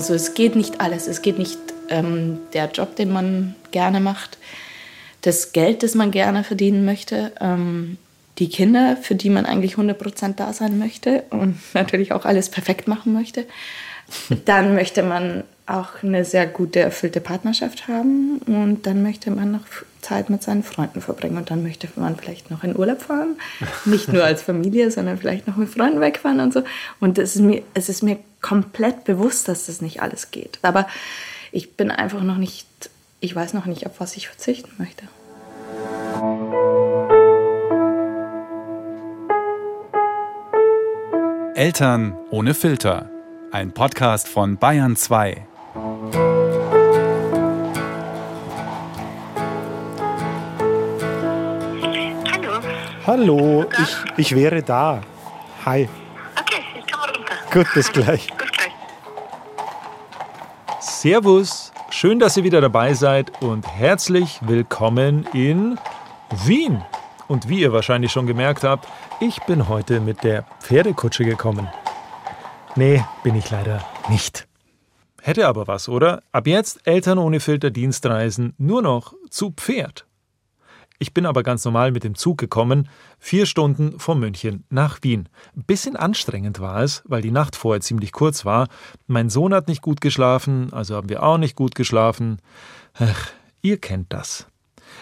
[0.00, 1.08] Also es geht nicht alles.
[1.08, 1.58] Es geht nicht
[1.90, 4.38] ähm, der Job, den man gerne macht,
[5.20, 7.98] das Geld, das man gerne verdienen möchte, ähm,
[8.38, 12.88] die Kinder, für die man eigentlich 100% da sein möchte und natürlich auch alles perfekt
[12.88, 13.44] machen möchte.
[14.46, 19.66] Dann möchte man auch eine sehr gute, erfüllte Partnerschaft haben und dann möchte man noch
[20.00, 23.36] Zeit mit seinen Freunden verbringen und dann möchte man vielleicht noch in Urlaub fahren.
[23.84, 26.62] Nicht nur als Familie, sondern vielleicht noch mit Freunden wegfahren und so.
[26.98, 30.58] Und es ist mir, es ist mir komplett bewusst, dass das nicht alles geht.
[30.62, 30.86] Aber
[31.52, 32.66] ich bin einfach noch nicht,
[33.20, 35.04] ich weiß noch nicht, auf was ich verzichten möchte.
[41.54, 43.10] Eltern ohne Filter.
[43.52, 45.46] Ein Podcast von Bayern 2.
[53.06, 53.64] Hallo.
[53.82, 55.00] Ich, ich wäre da.
[55.64, 55.88] Hi.
[56.38, 57.34] Okay, ich komme runter.
[57.50, 58.28] Gut, bis gleich.
[58.36, 58.72] Bis gleich.
[60.80, 65.78] Servus, schön, dass ihr wieder dabei seid und herzlich willkommen in
[66.44, 66.84] Wien.
[67.26, 68.86] Und wie ihr wahrscheinlich schon gemerkt habt,
[69.18, 71.68] ich bin heute mit der Pferdekutsche gekommen.
[72.76, 74.46] Nee, bin ich leider nicht.
[75.22, 76.22] Hätte aber was, oder?
[76.32, 80.06] Ab jetzt Eltern ohne Filter Dienstreisen nur noch zu Pferd.
[81.02, 82.86] Ich bin aber ganz normal mit dem Zug gekommen,
[83.18, 85.30] vier Stunden von München nach Wien.
[85.54, 88.68] Bisschen anstrengend war es, weil die Nacht vorher ziemlich kurz war.
[89.06, 92.36] Mein Sohn hat nicht gut geschlafen, also haben wir auch nicht gut geschlafen.
[92.98, 93.30] Ach,
[93.62, 94.46] ihr kennt das.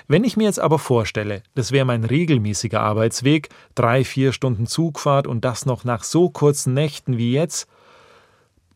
[0.06, 5.26] Wenn ich mir jetzt aber vorstelle, das wäre mein regelmäßiger Arbeitsweg, drei, vier Stunden Zugfahrt
[5.26, 7.66] und das noch nach so kurzen Nächten wie jetzt,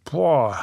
[0.04, 0.58] boah.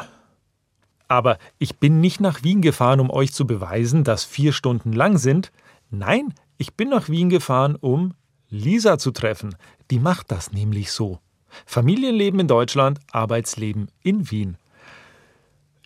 [1.07, 5.17] Aber ich bin nicht nach Wien gefahren, um euch zu beweisen, dass vier Stunden lang
[5.17, 5.53] sind.
[5.89, 8.13] Nein, ich bin nach Wien gefahren, um
[8.49, 9.55] Lisa zu treffen.
[9.89, 11.19] Die macht das nämlich so.
[11.65, 14.57] Familienleben in Deutschland, Arbeitsleben in Wien.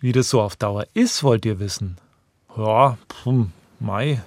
[0.00, 1.96] Wie das so auf Dauer ist, wollt ihr wissen?
[2.56, 3.46] Ja, pf,
[3.78, 4.20] Mai,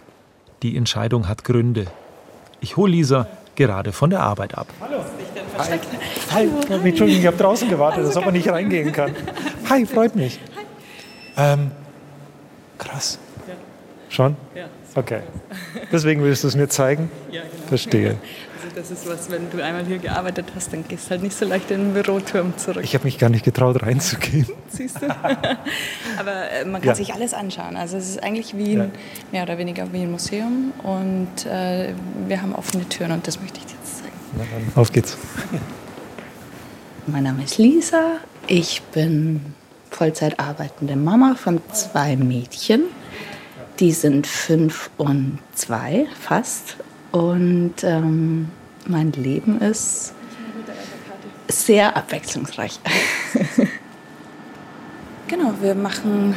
[0.64, 1.88] die Entscheidung hat Gründe.
[2.62, 4.68] Ich hole Lisa gerade von der Arbeit ab.
[5.58, 5.80] Hi.
[6.32, 6.50] Hi.
[6.70, 9.14] Entschuldigung, ich habe draußen gewartet, als ob man nicht reingehen kann.
[9.70, 10.40] Hi, freut mich.
[11.36, 11.72] Ähm,
[12.78, 13.20] krass.
[14.10, 14.38] Schon?
[14.56, 14.68] Ja.
[14.98, 15.20] Okay.
[15.92, 17.12] Deswegen willst du es mir zeigen?
[17.32, 17.68] Ja, genau.
[17.68, 18.16] Verstehe.
[18.64, 21.38] Also das ist was, wenn du einmal hier gearbeitet hast, dann gehst du halt nicht
[21.38, 22.84] so leicht in den Büroturm zurück.
[22.84, 24.48] Ich habe mich gar nicht getraut, reinzugehen.
[24.70, 25.06] Siehst du?
[26.20, 26.96] Aber äh, man kann Ja.
[26.96, 27.76] sich alles anschauen.
[27.78, 28.88] Also es ist eigentlich wie ein, Ja.
[29.32, 31.94] mehr oder weniger wie ein Museum und äh,
[32.28, 34.16] wir haben offene Türen und das möchte ich dir jetzt zeigen.
[34.36, 35.16] Na dann, auf geht's.
[37.06, 38.14] Mein Name ist Lisa.
[38.48, 39.42] Ich bin
[39.92, 42.84] Vollzeit arbeitende Mama von zwei Mädchen.
[43.80, 46.78] Die sind fünf und zwei fast.
[47.12, 48.50] Und ähm,
[48.86, 50.14] mein Leben ist
[51.48, 52.80] sehr abwechslungsreich.
[55.28, 56.36] Genau, wir machen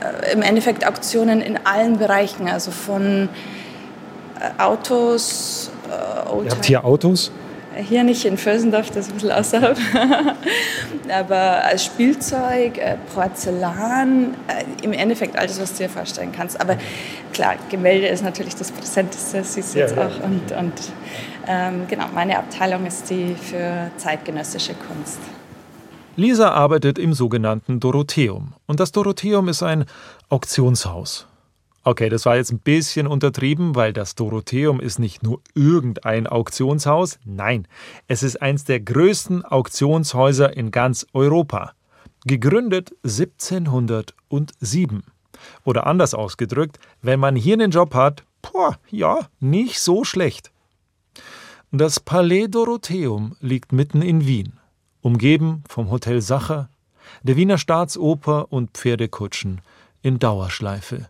[0.00, 3.28] äh, im Endeffekt Auktionen in allen Bereichen, also von
[4.40, 7.30] äh, Autos, äh, Ihr habt hier Autos?
[7.76, 9.78] Hier nicht in Vösendorf, das ist ein bisschen außerhalb.
[11.10, 16.60] Aber als Spielzeug, äh, Porzellan, äh, im Endeffekt alles, was du dir vorstellen kannst.
[16.60, 16.76] Aber
[17.32, 20.06] klar, Gemälde ist natürlich das Präsenteste, das siehst du Ja, jetzt ja.
[20.06, 20.24] auch.
[20.24, 20.72] Und, und
[21.46, 25.18] ähm, genau, meine Abteilung ist die für zeitgenössische Kunst.
[26.16, 28.52] Lisa arbeitet im sogenannten Dorotheum.
[28.66, 29.86] Und das Dorotheum ist ein
[30.28, 31.26] Auktionshaus.
[31.84, 37.18] Okay, das war jetzt ein bisschen untertrieben, weil das Dorotheum ist nicht nur irgendein Auktionshaus.
[37.24, 37.66] Nein,
[38.06, 41.72] es ist eins der größten Auktionshäuser in ganz Europa.
[42.24, 45.02] Gegründet 1707.
[45.64, 50.52] Oder anders ausgedrückt, wenn man hier einen Job hat, boah, ja, nicht so schlecht.
[51.72, 54.60] Das Palais Dorotheum liegt mitten in Wien,
[55.00, 56.68] umgeben vom Hotel Sacher,
[57.24, 59.62] der Wiener Staatsoper und Pferdekutschen
[60.00, 61.08] in Dauerschleife.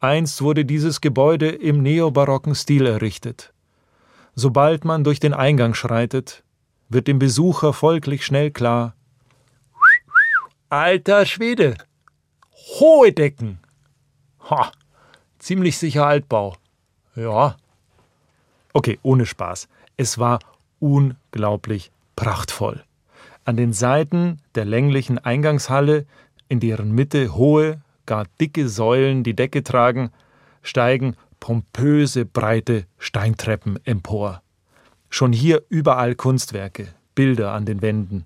[0.00, 3.52] Einst wurde dieses Gebäude im neobarocken Stil errichtet.
[4.34, 6.42] Sobald man durch den Eingang schreitet,
[6.88, 8.94] wird dem Besucher folglich schnell klar:
[10.70, 11.76] Alter Schwede!
[12.78, 13.58] Hohe Decken!
[14.48, 14.72] Ha!
[15.38, 16.56] Ziemlich sicher Altbau.
[17.14, 17.56] Ja.
[18.72, 19.68] Okay, ohne Spaß.
[19.96, 20.38] Es war
[20.78, 22.82] unglaublich prachtvoll.
[23.44, 26.06] An den Seiten der länglichen Eingangshalle,
[26.48, 30.10] in deren Mitte hohe, gar dicke Säulen die Decke tragen,
[30.62, 34.42] steigen pompöse, breite Steintreppen empor.
[35.10, 38.24] Schon hier überall Kunstwerke, Bilder an den Wänden.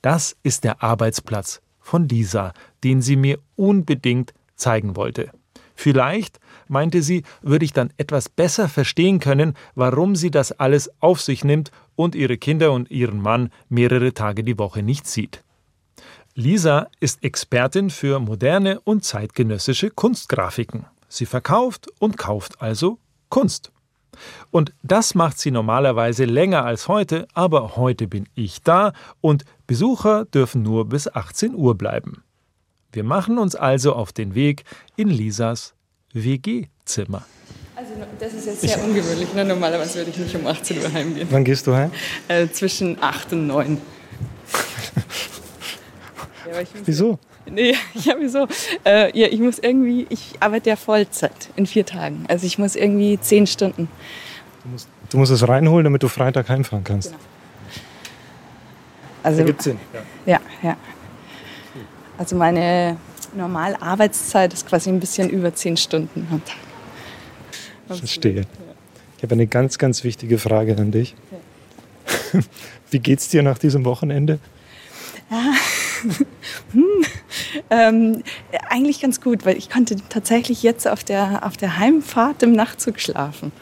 [0.00, 2.52] Das ist der Arbeitsplatz von Lisa,
[2.84, 5.32] den sie mir unbedingt zeigen wollte.
[5.74, 11.20] Vielleicht, meinte sie, würde ich dann etwas besser verstehen können, warum sie das alles auf
[11.20, 15.42] sich nimmt und ihre Kinder und ihren Mann mehrere Tage die Woche nicht sieht.
[16.34, 20.86] Lisa ist Expertin für moderne und zeitgenössische Kunstgrafiken.
[21.08, 22.98] Sie verkauft und kauft also
[23.30, 23.72] Kunst.
[24.50, 30.24] Und das macht sie normalerweise länger als heute, aber heute bin ich da und Besucher
[30.24, 32.22] dürfen nur bis 18 Uhr bleiben.
[32.92, 34.64] Wir machen uns also auf den Weg
[34.96, 35.74] in Lisas
[36.12, 37.24] WG-Zimmer.
[37.74, 39.32] Also das ist jetzt sehr ungewöhnlich.
[39.34, 39.44] Ne?
[39.44, 41.28] Normalerweise würde ich nicht um 18 Uhr heimgehen.
[41.30, 41.90] Wann gehst du heim?
[42.28, 43.78] Äh, zwischen 8 und 9.
[46.50, 47.18] ja, aber ich muss- Wieso?
[47.50, 48.46] Nee, ja, wieso?
[48.84, 52.24] Äh, ja, ich muss irgendwie, ich arbeite ja Vollzeit in vier Tagen.
[52.28, 53.88] Also ich muss irgendwie zehn Stunden.
[55.10, 57.14] Du musst es reinholen, damit du Freitag heimfahren kannst.
[59.22, 59.78] Also, Ergibt Sinn.
[60.26, 60.76] ja, ja.
[62.16, 62.96] Also meine
[63.34, 66.56] normale Arbeitszeit ist quasi ein bisschen über zehn Stunden am Tag.
[67.98, 68.44] Verstehe.
[69.16, 71.14] Ich habe eine ganz, ganz wichtige Frage an dich.
[72.90, 74.38] Wie geht's dir nach diesem Wochenende?
[77.68, 78.22] Ähm,
[78.68, 83.00] eigentlich ganz gut, weil ich konnte tatsächlich jetzt auf der, auf der Heimfahrt im Nachtzug
[83.00, 83.52] schlafen.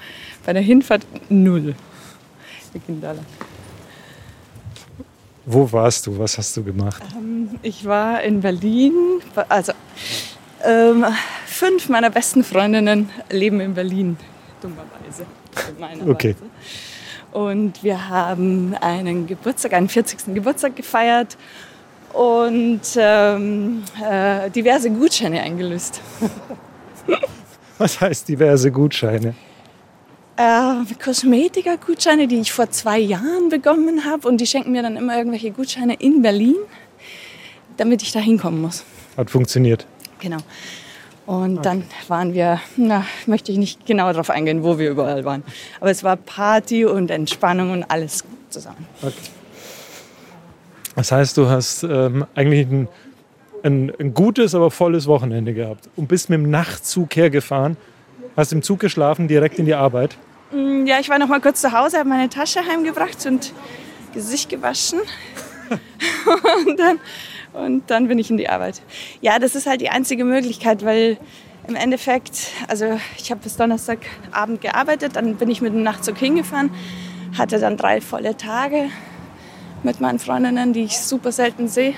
[0.44, 1.74] Bei der Hinfahrt null.
[2.72, 3.26] Wir gehen da lang.
[5.46, 6.18] Wo warst du?
[6.18, 7.02] Was hast du gemacht?
[7.62, 8.92] Ich war in Berlin,
[9.48, 9.72] also
[10.64, 11.06] ähm,
[11.46, 14.16] fünf meiner besten Freundinnen leben in Berlin,
[14.60, 15.24] dummerweise.
[15.74, 16.10] Gemeinerweise.
[16.10, 16.36] Okay.
[17.32, 20.34] Und wir haben einen Geburtstag, einen 40.
[20.34, 21.36] Geburtstag gefeiert
[22.18, 26.00] und ähm, äh, diverse Gutscheine eingelöst.
[27.78, 29.34] Was heißt diverse Gutscheine?
[30.36, 35.16] Äh, Kosmetika-Gutscheine, die ich vor zwei Jahren bekommen habe und die schenken mir dann immer
[35.16, 36.56] irgendwelche Gutscheine in Berlin,
[37.76, 38.84] damit ich da hinkommen muss.
[39.16, 39.86] Hat funktioniert.
[40.18, 40.38] Genau.
[41.24, 45.44] Und dann waren wir, na, möchte ich nicht genau darauf eingehen, wo wir überall waren.
[45.78, 48.86] Aber es war Party und Entspannung und alles zusammen.
[50.98, 52.88] Das heißt, du hast ähm, eigentlich ein,
[53.62, 57.76] ein, ein gutes, aber volles Wochenende gehabt und bist mit dem Nachtzug hergefahren,
[58.36, 60.16] hast im Zug geschlafen, direkt in die Arbeit.
[60.50, 63.52] Mm, Ja, ich war noch mal kurz zu Hause, habe meine Tasche heimgebracht und
[64.12, 64.98] Gesicht gewaschen.
[66.66, 66.98] und, dann,
[67.52, 68.82] und dann bin ich in die Arbeit.
[69.20, 71.16] Ja, das ist halt die einzige Möglichkeit, weil
[71.68, 76.70] im Endeffekt, also ich habe bis Donnerstagabend gearbeitet, dann bin ich mit dem Nachtzug hingefahren,
[77.38, 78.88] hatte dann drei volle Tage
[79.84, 81.94] mit meinen Freundinnen, die ich super selten sehe.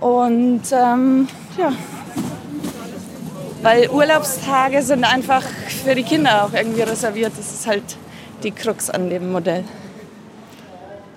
[0.00, 1.72] Und ähm, ja,
[3.62, 7.32] weil Urlaubstage sind einfach für die Kinder auch irgendwie reserviert.
[7.36, 7.82] Das ist halt
[8.42, 9.64] die Krux an dem Modell.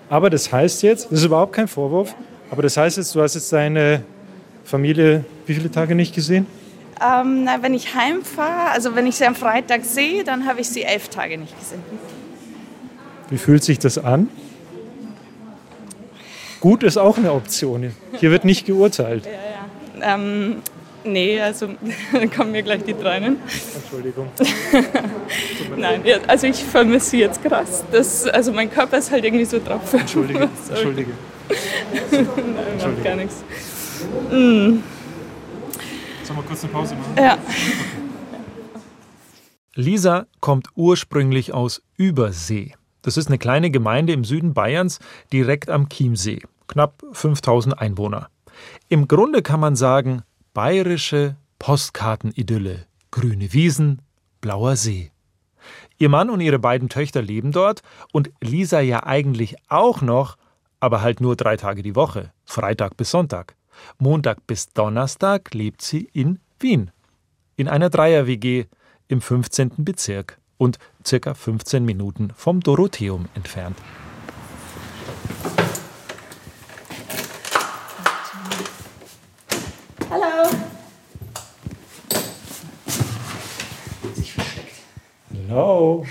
[0.09, 2.15] Aber das heißt jetzt, das ist überhaupt kein Vorwurf,
[2.49, 4.03] aber das heißt jetzt, du hast jetzt deine
[4.65, 6.47] Familie wie viele Tage nicht gesehen?
[7.01, 10.69] Ähm, na, wenn ich heimfahre, also wenn ich sie am Freitag sehe, dann habe ich
[10.69, 11.81] sie elf Tage nicht gesehen.
[13.29, 14.29] Wie fühlt sich das an?
[16.61, 17.91] Gut ist auch eine Option.
[18.19, 19.27] Hier wird nicht geurteilt.
[19.99, 20.57] Ähm,
[21.03, 21.69] nee, also
[22.13, 23.37] dann kommen mir gleich die Tränen.
[23.75, 24.27] Entschuldigung.
[25.77, 27.83] Nein, ja, also ich vermisse sie jetzt krass.
[27.91, 29.91] Das, also mein Körper ist halt irgendwie so drauf.
[29.91, 30.47] Entschuldige.
[30.69, 31.11] Entschuldige.
[32.11, 32.25] Nein,
[32.77, 33.43] macht gar nichts.
[34.29, 34.83] Sollen
[36.27, 37.13] wir kurz eine Pause machen?
[37.17, 37.37] Ja.
[39.73, 42.73] Lisa kommt ursprünglich aus Übersee.
[43.01, 44.99] Das ist eine kleine Gemeinde im Süden Bayerns,
[45.33, 46.43] direkt am Chiemsee.
[46.71, 48.29] Knapp 5000 Einwohner.
[48.87, 50.23] Im Grunde kann man sagen,
[50.53, 52.85] bayerische Postkartenidylle.
[53.11, 54.01] Grüne Wiesen,
[54.39, 55.11] blauer See.
[55.97, 57.81] Ihr Mann und ihre beiden Töchter leben dort
[58.13, 60.37] und Lisa ja eigentlich auch noch,
[60.79, 63.55] aber halt nur drei Tage die Woche, Freitag bis Sonntag.
[63.99, 66.91] Montag bis Donnerstag lebt sie in Wien.
[67.57, 68.67] In einer Dreier-WG
[69.09, 69.71] im 15.
[69.79, 73.77] Bezirk und circa 15 Minuten vom Dorotheum entfernt.
[85.51, 86.05] Hallo.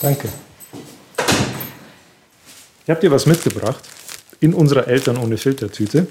[0.00, 0.28] Danke.
[2.84, 3.82] Ich habe dir was mitgebracht
[4.40, 6.06] in unserer Eltern ohne Filtertüte.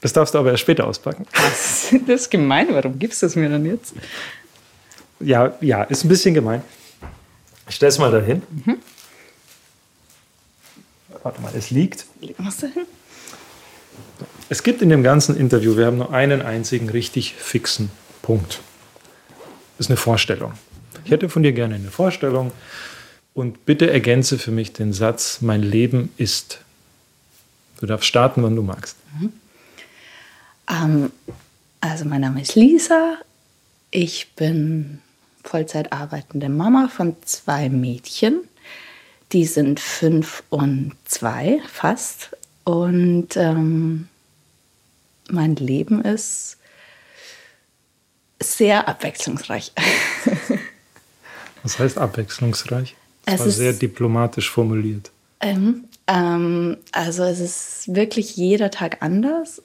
[0.00, 1.26] Das darfst du aber erst später auspacken.
[2.06, 2.68] Das ist gemein.
[2.70, 3.94] Warum gibst du es mir dann jetzt?
[5.18, 6.62] Ja, ja, ist ein bisschen gemein.
[7.68, 8.42] Ich stelle es mal dahin.
[11.24, 12.06] Warte mal, es liegt.
[12.38, 12.72] Was denn?
[14.48, 17.90] Es gibt in dem ganzen Interview, wir haben nur einen einzigen richtig fixen
[18.22, 18.60] Punkt.
[19.82, 20.52] Ist eine Vorstellung.
[21.04, 22.52] Ich hätte von dir gerne eine Vorstellung
[23.34, 26.60] und bitte ergänze für mich den Satz, mein Leben ist.
[27.80, 28.96] Du darfst starten, wann du magst.
[30.70, 31.10] Ähm,
[31.80, 33.16] also mein Name ist Lisa.
[33.90, 35.00] Ich bin
[35.42, 38.42] Vollzeit arbeitende Mama von zwei Mädchen.
[39.32, 42.36] Die sind fünf und zwei fast.
[42.62, 44.06] Und ähm,
[45.28, 46.58] mein Leben ist
[48.42, 49.72] sehr abwechslungsreich.
[51.62, 52.96] Was heißt abwechslungsreich?
[53.24, 55.10] Das Es war ist- sehr diplomatisch formuliert.
[55.40, 59.62] Ähm, ähm, also es ist wirklich jeder Tag anders.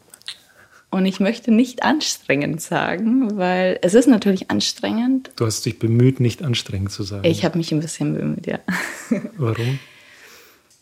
[0.89, 5.31] Und ich möchte nicht anstrengend sagen, weil es ist natürlich anstrengend.
[5.35, 7.25] Du hast dich bemüht, nicht anstrengend zu sein.
[7.25, 8.59] Ich habe mich ein bisschen bemüht, ja.
[9.37, 9.79] Warum?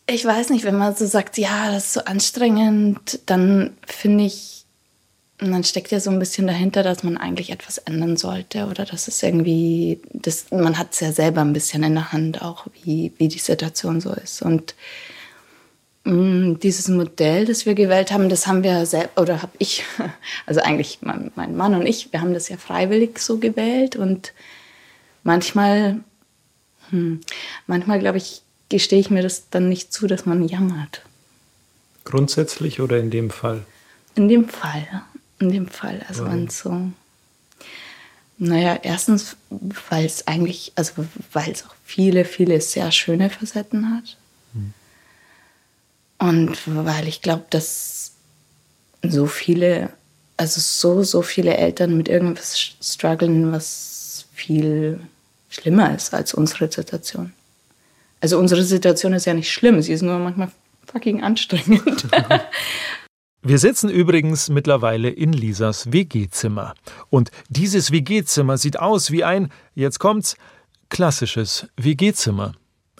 [0.06, 4.64] Ich weiß nicht, wenn man so sagt, ja, das ist so anstrengend, dann finde ich,
[5.40, 8.86] und dann steckt ja so ein bisschen dahinter, dass man eigentlich etwas ändern sollte oder
[8.86, 12.66] dass es irgendwie, das, man hat es ja selber ein bisschen in der Hand auch,
[12.82, 14.40] wie, wie die Situation so ist.
[14.40, 14.74] Und
[16.04, 19.84] mh, dieses Modell, das wir gewählt haben, das haben wir selbst, oder habe ich,
[20.46, 24.32] also eigentlich mein, mein Mann und ich, wir haben das ja freiwillig so gewählt und
[25.22, 25.98] manchmal,
[26.88, 27.20] hm,
[27.66, 28.40] manchmal glaube ich,
[28.70, 31.02] gestehe ich mir das dann nicht zu, dass man jammert.
[32.04, 33.66] Grundsätzlich oder in dem Fall?
[34.14, 34.86] In dem Fall,
[35.38, 36.34] in dem Fall, also Warum?
[36.34, 36.90] wenn es so,
[38.38, 39.36] naja, erstens,
[39.90, 44.16] weil es eigentlich, also weil es auch viele, viele sehr schöne Facetten hat.
[46.18, 48.12] Und weil ich glaube, dass
[49.02, 49.90] so viele,
[50.36, 55.00] also so, so viele Eltern mit irgendwas strugglen, was viel
[55.48, 57.32] schlimmer ist als unsere Situation.
[58.20, 60.50] Also unsere Situation ist ja nicht schlimm, sie ist nur manchmal
[60.86, 62.06] fucking anstrengend.
[63.48, 66.74] Wir sitzen übrigens mittlerweile in Lisas WG-Zimmer.
[67.10, 70.36] Und dieses WG-Zimmer sieht aus wie ein, jetzt kommt's,
[70.88, 72.54] klassisches WG-Zimmer.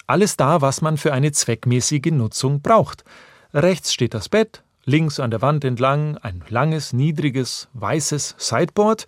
[0.06, 3.02] Alles da, was man für eine zweckmäßige Nutzung braucht.
[3.52, 9.06] Rechts steht das Bett, links an der Wand entlang ein langes, niedriges, weißes Sideboard,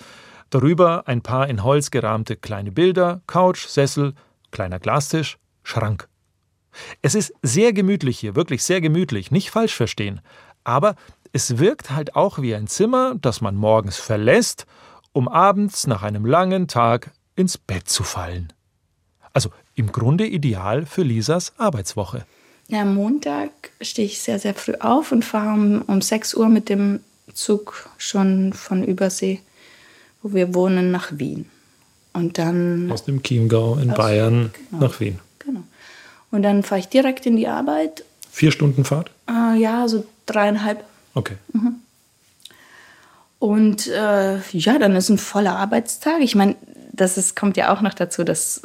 [0.50, 4.14] darüber ein paar in Holz gerahmte kleine Bilder, Couch, Sessel,
[4.50, 6.08] kleiner Glastisch, Schrank.
[7.00, 10.20] Es ist sehr gemütlich hier, wirklich sehr gemütlich, nicht falsch verstehen.
[10.68, 10.96] Aber
[11.38, 14.66] es wirkt halt auch wie ein Zimmer, das man morgens verlässt,
[15.12, 18.52] um abends nach einem langen Tag ins Bett zu fallen.
[19.32, 22.26] Also im Grunde ideal für Lisas Arbeitswoche.
[22.66, 26.48] Ja, am Montag stehe ich sehr, sehr früh auf und fahre um, um 6 Uhr
[26.48, 26.98] mit dem
[27.32, 29.38] Zug schon von Übersee,
[30.22, 31.46] wo wir wohnen, nach Wien.
[32.14, 34.86] Und dann, Aus dem Chiemgau in Bayern genau.
[34.86, 35.20] nach Wien.
[35.38, 35.62] genau.
[36.32, 38.02] Und dann fahre ich direkt in die Arbeit.
[38.28, 39.12] Vier Stunden Fahrt?
[39.30, 40.84] Äh, ja, so dreieinhalb.
[41.14, 41.36] Okay.
[43.38, 46.20] Und äh, ja, dann ist ein voller Arbeitstag.
[46.20, 46.56] Ich meine,
[46.92, 48.62] das ist, kommt ja auch noch dazu, dass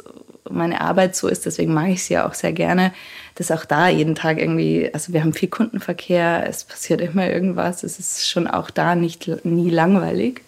[0.50, 2.92] meine Arbeit so ist, deswegen mag ich sie ja auch sehr gerne,
[3.36, 7.82] dass auch da jeden Tag irgendwie, also wir haben viel Kundenverkehr, es passiert immer irgendwas,
[7.82, 10.42] es ist schon auch da nicht nie langweilig.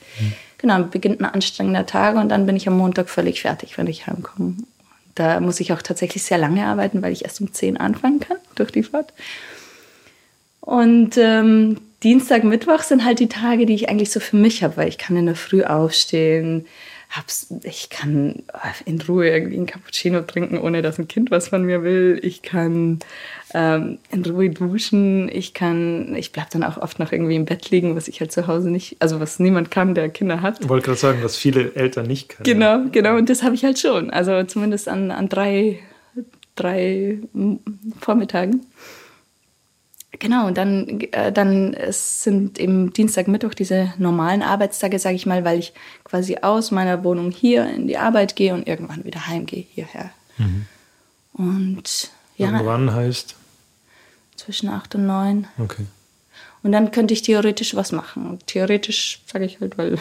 [0.58, 4.06] Genau, beginnt ein anstrengender Tag und dann bin ich am Montag völlig fertig, wenn ich
[4.06, 4.56] heimkomme.
[5.14, 8.38] Da muss ich auch tatsächlich sehr lange arbeiten, weil ich erst um 10 anfangen kann
[8.54, 9.12] durch die Fahrt.
[10.66, 14.76] Und ähm, Dienstag, Mittwoch sind halt die Tage, die ich eigentlich so für mich habe,
[14.76, 16.66] weil ich kann in der Früh aufstehen,
[17.08, 18.42] hab's, ich kann
[18.84, 22.18] in Ruhe irgendwie einen Cappuccino trinken, ohne dass ein Kind was von mir will.
[22.20, 22.98] Ich kann
[23.54, 25.30] ähm, in Ruhe duschen.
[25.32, 28.32] Ich kann, ich bleib dann auch oft noch irgendwie im Bett liegen, was ich halt
[28.32, 30.60] zu Hause nicht, also was niemand kann, der Kinder hat.
[30.60, 32.44] Ich wollte gerade sagen, was viele Eltern nicht können.
[32.44, 33.16] Genau, genau.
[33.16, 34.10] Und das habe ich halt schon.
[34.10, 35.78] Also zumindest an, an drei,
[36.56, 37.54] drei mm,
[38.00, 38.66] Vormittagen.
[40.18, 45.26] Genau, und dann, äh, dann es sind im Dienstag, Mittwoch diese normalen Arbeitstage, sage ich
[45.26, 45.72] mal, weil ich
[46.04, 50.10] quasi aus meiner Wohnung hier in die Arbeit gehe und irgendwann wieder heimgehe hierher.
[51.32, 53.34] Und ja, Irgendwann heißt,
[54.36, 55.46] zwischen acht und neun.
[55.58, 55.86] okay.
[56.62, 58.28] Und dann könnte ich theoretisch was machen.
[58.28, 59.98] Und theoretisch sage ich halt, weil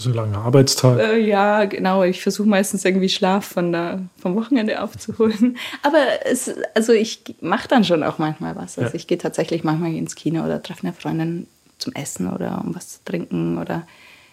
[0.00, 0.98] So ein langer Arbeitstag.
[0.98, 2.02] Äh, ja, genau.
[2.04, 5.58] Ich versuche meistens irgendwie Schlaf von der, vom Wochenende aufzuholen.
[5.82, 8.78] Aber es, also ich mache dann schon auch manchmal was.
[8.78, 8.94] Also Ja.
[8.94, 11.46] ich gehe tatsächlich manchmal ins Kino oder treffe eine Freundin
[11.78, 13.58] zum Essen oder um was zu trinken.
[13.58, 13.86] Oder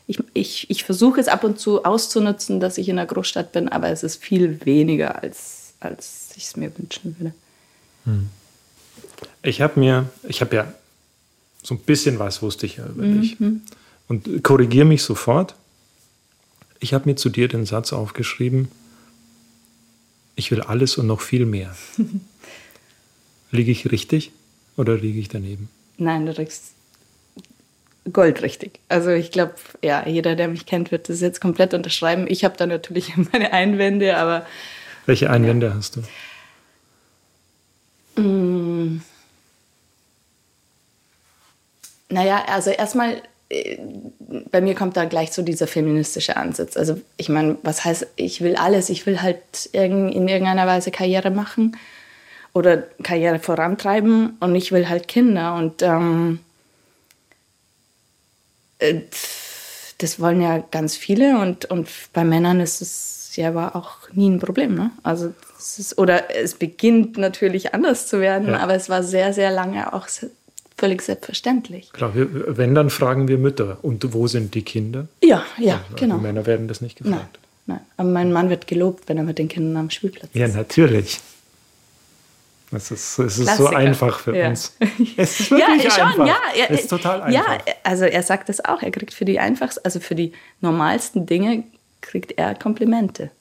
[0.08, 3.68] ich, ich, ich versuche es ab und zu auszunutzen, dass ich in einer Großstadt bin,
[3.68, 7.34] aber es ist viel weniger, als, als ich es mir wünschen würde.
[9.44, 10.74] Ich habe mir, ich habe ja
[11.62, 13.22] so ein bisschen was wusste ich ja über Mhm.
[13.22, 13.38] dich.
[14.08, 15.56] Und korrigiere mich sofort.
[16.80, 18.70] Ich habe mir zu dir den Satz aufgeschrieben,
[20.36, 21.76] ich will alles und noch viel mehr.
[23.52, 24.32] liege ich richtig
[24.76, 25.70] oder liege ich daneben?
[25.98, 26.74] Nein, du kriegst
[28.14, 28.80] goldrichtig.
[28.88, 32.26] Also ich glaube, ja, jeder, der mich kennt, wird das jetzt komplett unterschreiben.
[32.28, 34.46] Ich habe da natürlich meine Einwände, aber
[35.06, 38.22] Welche Einwände hast du?
[38.22, 39.02] Mm.
[42.10, 43.22] Naja, also erstmal,
[44.52, 46.76] bei mir kommt da gleich so dieser feministische Ansatz.
[46.76, 49.40] Also ich meine, was heißt, ich will alles, ich will halt
[49.72, 51.78] in irgendeiner Weise Karriere machen
[52.54, 55.56] oder Karriere vorantreiben und ich will halt Kinder.
[55.56, 56.40] Und ähm,
[58.80, 58.96] äh,
[60.00, 64.30] das wollen ja ganz viele und, und bei Männern ist es ja aber auch nie
[64.30, 64.76] ein Problem.
[64.76, 64.92] Ne?
[65.04, 68.60] Also ist, oder es beginnt natürlich anders zu werden, Ja.
[68.60, 70.08] aber es war sehr, sehr lange auch
[70.78, 71.92] völlig selbstverständlich.
[71.94, 73.78] Klar, wir, wenn, dann fragen wir Mütter.
[73.82, 75.08] Und wo sind die Kinder?
[75.24, 76.18] Ja, ja, Die genau.
[76.18, 77.40] Männer werden das nicht Nein, gefragt.
[77.66, 77.80] nein.
[77.98, 80.56] Aber mein Mann wird gelobt, wenn er mit den Kindern am Spielplatz Ja, ist.
[80.56, 81.20] natürlich.
[82.70, 84.50] Es ist, es ist so einfach für Ja.
[84.50, 84.76] uns.
[85.18, 86.28] Es ist wirklich ja, schon, einfach.
[86.28, 86.38] ja.
[86.58, 87.34] Er, es ist total einfach.
[87.48, 88.82] Ja, also er sagt das auch.
[88.84, 91.64] Er kriegt für die einfachsten, also für die normalsten Dinge
[92.02, 93.32] kriegt er Komplimente.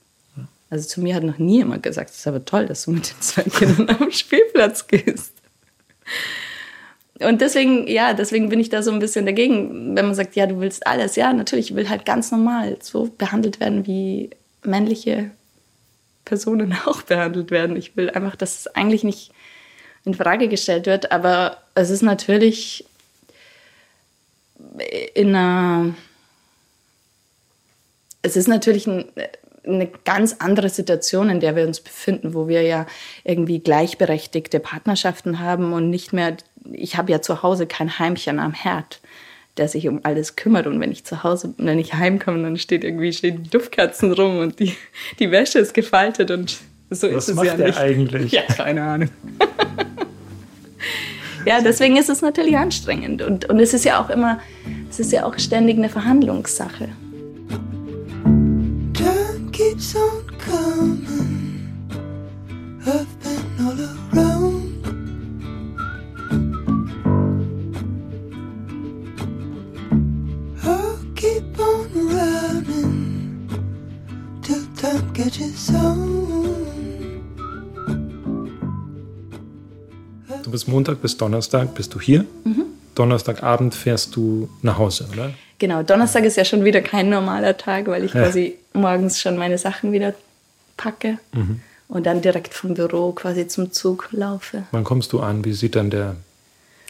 [0.70, 3.08] Also zu mir hat noch nie jemand gesagt, es ist aber toll, dass du mit
[3.10, 5.32] den zwei Kindern am Spielplatz gehst.
[7.20, 10.46] Und deswegen, ja, deswegen bin ich da so ein bisschen dagegen, wenn man sagt, ja,
[10.46, 11.16] du willst alles.
[11.16, 14.30] Ja, natürlich, ich will halt ganz normal so behandelt werden, wie
[14.62, 15.30] männliche
[16.24, 17.76] Personen auch behandelt werden.
[17.76, 19.32] Ich will einfach, dass es eigentlich nicht
[20.04, 22.84] in Frage gestellt wird, aber es ist natürlich
[25.14, 25.94] in einer,
[28.22, 29.06] es ist natürlich ein,
[29.66, 32.86] eine ganz andere Situation, in der wir uns befinden, wo wir ja
[33.24, 36.36] irgendwie gleichberechtigte Partnerschaften haben und nicht mehr,
[36.72, 39.00] ich habe ja zu Hause kein Heimchen am Herd,
[39.56, 42.84] der sich um alles kümmert und wenn ich zu Hause, wenn ich heimkomme, dann steht
[42.84, 44.74] irgendwie stehen die Duftkerzen rum und die,
[45.18, 46.58] die Wäsche ist gefaltet und
[46.90, 47.78] so Was ist es macht ja nicht.
[47.78, 48.32] eigentlich?
[48.32, 49.10] Ja, keine Ahnung.
[51.46, 53.22] ja, deswegen ist es natürlich anstrengend.
[53.22, 54.38] Und, und es ist ja auch immer,
[54.88, 56.88] es ist ja auch ständig eine Verhandlungssache.
[58.94, 61.68] Time keeps on coming.
[62.86, 64.55] I've been all around.
[74.86, 76.16] Till time catches on.
[80.42, 82.24] Du bist Montag bis Donnerstag, bist du hier.
[82.44, 82.64] Mhm.
[82.94, 85.30] Donnerstagabend fährst du nach Hause, oder?
[85.58, 88.22] Genau, Donnerstag ist ja schon wieder kein normaler Tag, weil ich Ja.
[88.22, 90.14] quasi morgens schon meine Sachen wieder
[90.76, 91.18] packe
[91.88, 94.64] und dann direkt vom Büro quasi zum Zug laufe.
[94.70, 95.44] Wann kommst du an?
[95.44, 96.16] Wie sieht dann der,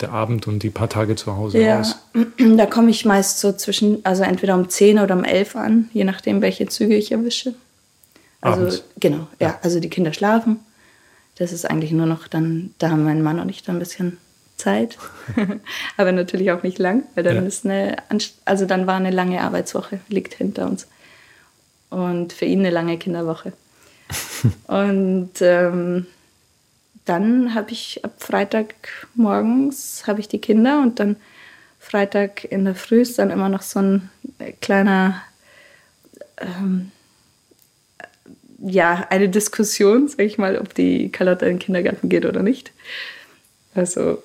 [0.01, 1.97] der Abend und die paar Tage zu Hause Ja, aus?
[2.57, 6.05] da komme ich meist so zwischen, also entweder um 10 oder um 11 an, je
[6.05, 7.55] nachdem, welche Züge ich erwische.
[8.41, 8.85] Also, Abends?
[9.01, 10.61] genau, ja, also die Kinder schlafen.
[11.37, 14.19] Das ist eigentlich nur noch dann, da haben mein Mann und ich dann ein bisschen
[14.57, 14.97] Zeit.
[15.97, 17.43] Aber natürlich auch nicht lang, weil dann Ja.
[17.43, 17.97] ist eine,
[18.45, 20.87] also dann war eine lange Arbeitswoche, liegt hinter uns.
[21.91, 23.53] Und für ihn eine lange Kinderwoche.
[24.67, 26.07] und ähm,
[27.05, 28.75] dann habe ich ab Freitag
[29.15, 31.17] morgens habe ich die Kinder und dann
[31.79, 34.11] Freitag in der Früh ist dann immer noch so ein
[34.61, 35.23] kleiner,
[36.39, 36.91] ähm,
[38.69, 42.73] ja, eine Diskussion, sag ich mal, ob die Carlotta in den Kindergarten geht oder nicht.
[43.75, 44.23] Also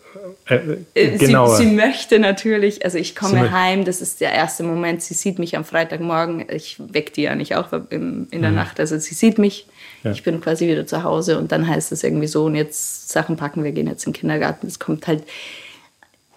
[0.48, 0.60] Äh,
[0.96, 1.58] äh, genauer.
[1.58, 5.02] Sie, sie möchte natürlich, also ich Sie komme mö- heim, das ist der erste Moment,
[5.04, 8.80] sie sieht mich am Freitagmorgen, ich weck die ja nicht auch im, in der Nacht,
[8.80, 10.08] also sie sieht mich, Mhm.
[10.08, 10.12] Ja.
[10.14, 13.36] ich bin quasi wieder zu Hause und dann heißt es irgendwie so, und jetzt Sachen
[13.38, 14.66] packen, wir gehen jetzt in den Kindergarten.
[14.66, 15.24] Das kommt halt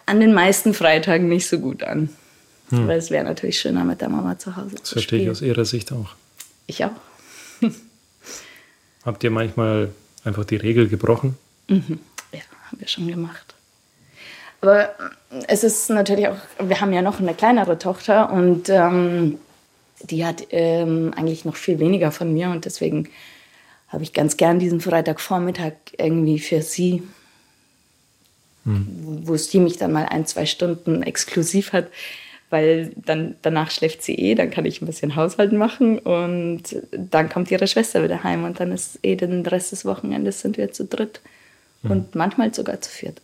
[0.04, 2.10] an den meisten Freitagen nicht so gut an.
[2.70, 5.30] Weil es wäre natürlich schöner, mit der Mama zu Hause das zu verstehe ich spielen.
[5.30, 6.14] aus ihrer Sicht auch.
[6.66, 6.90] Ich auch.
[9.04, 9.90] Habt ihr manchmal
[10.24, 11.36] einfach die Regel gebrochen?
[11.68, 13.54] Ja, haben wir schon gemacht.
[14.60, 14.94] Aber
[15.46, 19.38] es ist natürlich auch, wir haben ja noch eine kleinere Tochter und ähm,
[20.00, 23.10] die hat ähm, eigentlich noch viel weniger von mir und deswegen
[23.88, 27.02] habe ich ganz gern diesen Freitagvormittag irgendwie für sie,
[28.64, 31.88] wo sie mich dann mal ein, zwei Stunden exklusiv hat,
[32.50, 37.28] weil dann danach schläft sie eh, dann kann ich ein bisschen Haushalten machen und dann
[37.28, 40.72] kommt ihre Schwester wieder heim und dann ist eh den Rest des Wochenendes sind wir
[40.72, 41.20] zu dritt
[41.82, 43.20] und manchmal sogar zu viert.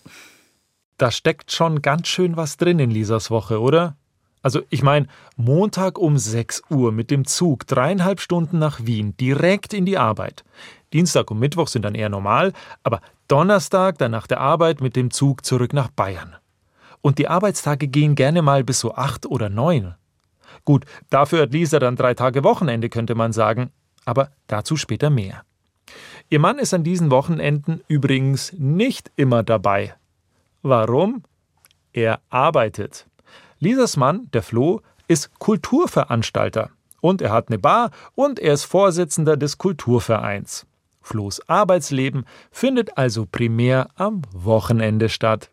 [0.98, 3.96] Da steckt schon ganz schön was drin in Lisas Woche, oder?
[4.42, 5.06] Also ich meine,
[5.37, 10.44] Montag um 6 Uhr mit dem Zug dreieinhalb Stunden nach Wien, direkt in die Arbeit.
[10.92, 12.52] Dienstag und Mittwoch sind dann eher normal,
[12.83, 16.37] aber Donnerstag dann nach der Arbeit mit dem Zug zurück nach Bayern.
[17.03, 19.95] Und die Arbeitstage gehen gerne mal bis so acht oder neun.
[20.65, 23.71] Gut, dafür hat Lisa dann drei Tage Wochenende, könnte man sagen,
[24.05, 25.43] aber dazu später mehr.
[26.29, 29.95] Ihr Mann ist an diesen Wochenenden übrigens nicht immer dabei.
[30.63, 31.23] Warum?
[31.93, 33.07] Er arbeitet.
[33.59, 36.71] Lisas Mann, der Flo, ist Kulturveranstalter.
[37.01, 40.67] Und er hat eine Bar und er ist Vorsitzender des Kulturvereins.
[41.01, 45.51] Flo's Arbeitsleben findet also primär am Wochenende statt.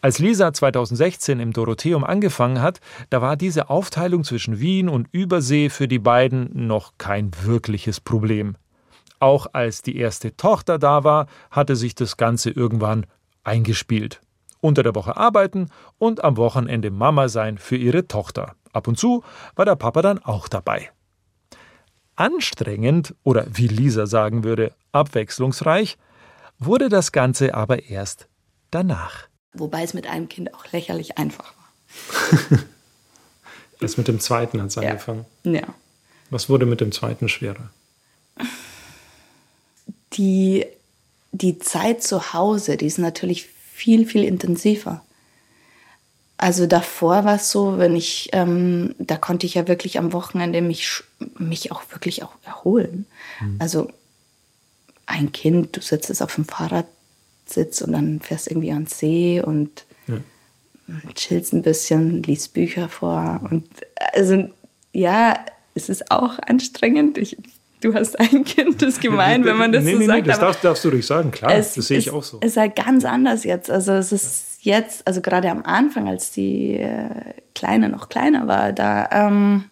[0.00, 2.80] Als Lisa 2016 im Dorotheum angefangen hat,
[3.10, 8.56] da war diese Aufteilung zwischen Wien und Übersee für die beiden noch kein wirkliches Problem.
[9.18, 13.06] Auch als die erste Tochter da war, hatte sich das Ganze irgendwann
[13.42, 14.20] eingespielt.
[14.60, 18.54] Unter der Woche arbeiten und am Wochenende Mama sein für ihre Tochter.
[18.72, 19.24] Ab und zu
[19.56, 20.90] war der Papa dann auch dabei.
[22.14, 25.98] Anstrengend oder wie Lisa sagen würde, abwechslungsreich
[26.58, 28.28] wurde das Ganze aber erst
[28.70, 29.27] danach.
[29.58, 32.58] Wobei es mit einem Kind auch lächerlich einfach war.
[33.80, 35.24] Erst mit dem zweiten hat es angefangen.
[35.44, 35.62] Ja.
[36.30, 37.70] Was wurde mit dem zweiten schwerer?
[40.14, 40.66] Die,
[41.32, 45.04] die Zeit zu Hause, die ist natürlich viel, viel intensiver.
[46.36, 50.60] Also davor war es so, wenn ich, ähm, da konnte ich ja wirklich am Wochenende
[50.60, 51.02] mich,
[51.36, 53.06] mich auch wirklich auch erholen.
[53.58, 53.90] Also
[55.06, 56.44] ein Kind, du sitzt jetzt auf dem
[57.48, 59.84] Fahrradsitz und dann fährst irgendwie ans See und
[61.14, 63.40] chillst ein bisschen, liest Bücher vor.
[63.50, 63.68] Und
[64.14, 64.48] also
[64.92, 65.38] ja,
[65.74, 67.18] es ist auch anstrengend.
[67.18, 67.36] Ich,
[67.80, 70.22] du hast ein Kind, das ist gemein, wenn man das nee, so nee, sagt.
[70.22, 72.38] Nee, das darfst, darfst du ruhig sagen, klar, es das sehe ich auch so.
[72.40, 73.70] Es ist halt ganz anders jetzt.
[73.70, 77.10] Also es ist jetzt, also gerade am Anfang, als die äh,
[77.54, 79.64] Kleine noch kleiner war, da ähm,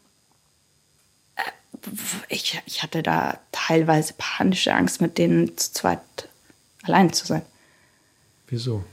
[1.37, 1.41] äh,
[2.29, 6.01] ich, ich hatte da teilweise panische Angst, mit denen zu zweit
[6.83, 7.43] allein zu sein,
[8.49, 8.85] Wieso?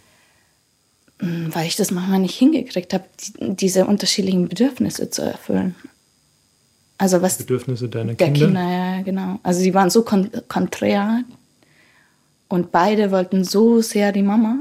[1.20, 5.76] weil ich das manchmal nicht hingekriegt habe, die, diese unterschiedlichen Bedürfnisse zu erfüllen.
[6.98, 8.46] Also was Bedürfnisse deiner der Kinder?
[8.48, 9.40] Kinder, ja, genau.
[9.44, 11.24] Also die waren so kon konträr
[12.50, 14.58] und beide wollten so sehr die Mama.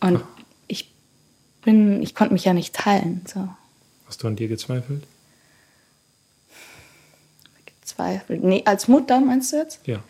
[0.00, 0.20] Und
[0.68, 0.92] ich
[1.62, 3.22] bin, ich konnte mich ja nicht teilen.
[3.26, 3.48] So
[4.06, 5.04] Hast du an dir gezweifelt?
[7.82, 8.38] Zweifel.
[8.38, 9.80] Nee, als Mutter meinst du jetzt?
[9.86, 10.02] Ja.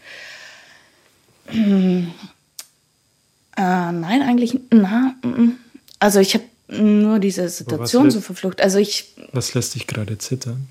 [3.57, 5.59] Äh, nein, eigentlich, na, mm, mm.
[6.01, 8.61] also ich habe nur diese Situation so verflucht.
[8.61, 10.69] Also ich, Was lässt dich gerade zittern?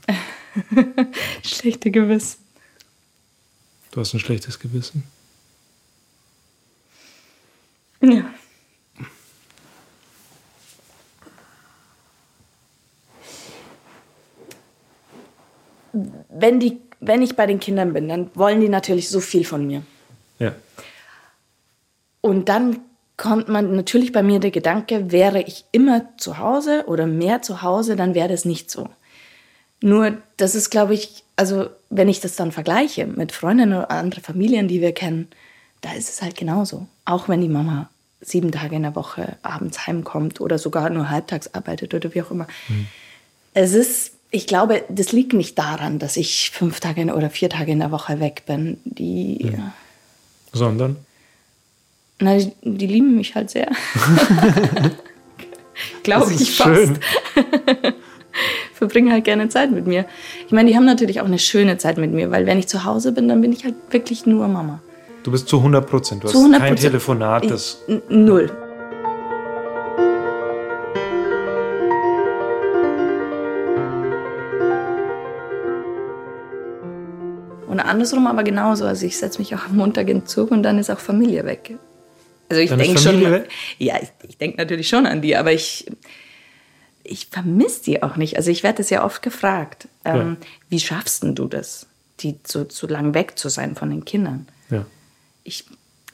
[1.44, 2.38] schlechte Gewissen.
[3.92, 5.04] Du hast ein schlechtes Gewissen?
[8.02, 8.26] Ja.
[16.30, 19.68] Wenn, die, wenn ich bei den Kindern bin, dann wollen die natürlich so viel von
[19.68, 19.84] mir.
[20.40, 20.56] Ja.
[22.24, 22.80] Und dann
[23.18, 27.62] kommt man natürlich bei mir der Gedanke, wäre ich immer zu Hause oder mehr zu
[27.62, 28.88] Hause, dann wäre das nicht so.
[29.82, 34.24] Nur, das ist, glaube ich, also wenn ich das dann vergleiche mit Freundinnen oder anderen
[34.24, 35.28] Familien, die wir kennen,
[35.82, 36.88] da ist es halt genauso.
[37.04, 37.90] Auch wenn die Mama
[38.22, 42.32] sieben Tage in der Woche abends heimkommt oder sogar nur halbtags arbeitet oder wie auch
[42.32, 42.48] immer.
[43.54, 47.74] Es ist, ich glaube, das liegt nicht daran, dass ich fünf Tage oder vier Tage
[47.74, 48.80] in der Woche weg bin.
[48.86, 49.40] Die,
[50.54, 50.96] Sondern?
[52.20, 53.70] Na, die, die lieben mich halt sehr.
[56.04, 56.94] glaube ich fast.
[58.74, 60.06] Verbringen halt gerne Zeit mit mir.
[60.46, 62.84] Ich meine, die haben natürlich auch eine schöne Zeit mit mir, weil wenn ich zu
[62.84, 64.82] Hause bin, dann bin ich halt wirklich nur Mama.
[65.24, 66.24] Du bist zu 100 Prozent.
[66.24, 67.82] Du Zu hast 100 kein Telefonat, das.
[68.10, 68.52] Null.
[77.68, 78.86] Und andersrum aber genauso.
[78.86, 81.46] Also ich setze mich auch am Montag in den Zug und dann ist auch Familie
[81.46, 81.78] weg.
[82.54, 83.44] Also ich denke schon.
[83.80, 85.86] Ja, ich, ich denke natürlich schon an die, aber ich,
[87.04, 88.38] ich vermisse die auch nicht.
[88.38, 89.88] Also ich werde das ja oft gefragt.
[90.06, 90.38] Ähm,
[90.70, 91.88] Wie schaffst denn du das,
[92.20, 94.48] die so, so lang weg zu sein von den Kindern?
[94.70, 94.86] Ja.
[95.44, 95.66] ich,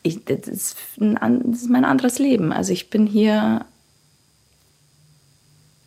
[0.04, 2.52] ich, das, ist ein, das ist mein anderes Leben.
[2.52, 3.65] Also ich bin hier,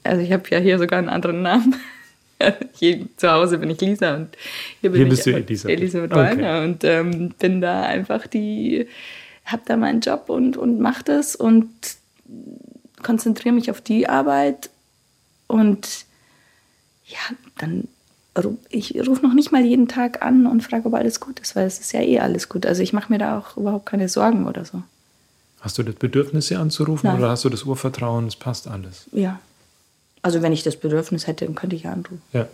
[0.04, 1.76] also ich habe ja hier sogar einen anderen Namen.
[2.74, 4.36] Hier, zu Hause bin ich Lisa und
[4.80, 6.12] hier bin Hier ich bist du einfach Elisabeth.
[6.12, 6.64] Okay.
[6.64, 8.88] Und ähm, bin da einfach die,
[9.44, 11.68] habe da meinen Job und, und mache das und
[13.02, 14.70] konzentriere mich auf die Arbeit
[15.46, 16.06] und
[17.06, 17.18] ja,
[17.58, 17.88] dann
[18.70, 21.66] ich rufe noch nicht mal jeden Tag an und frage, ob alles gut ist, weil
[21.66, 22.64] es ist ja eh alles gut.
[22.64, 24.82] Also ich mache mir da auch überhaupt keine Sorgen oder so.
[25.60, 27.18] Hast du das Bedürfnis, sie anzurufen Nein.
[27.18, 29.06] oder hast du das Urvertrauen, es passt alles?
[29.12, 29.38] Ja.
[30.22, 32.22] Also wenn ich das Bedürfnis hätte, dann könnte ich ja anrufen.
[32.32, 32.48] Ja.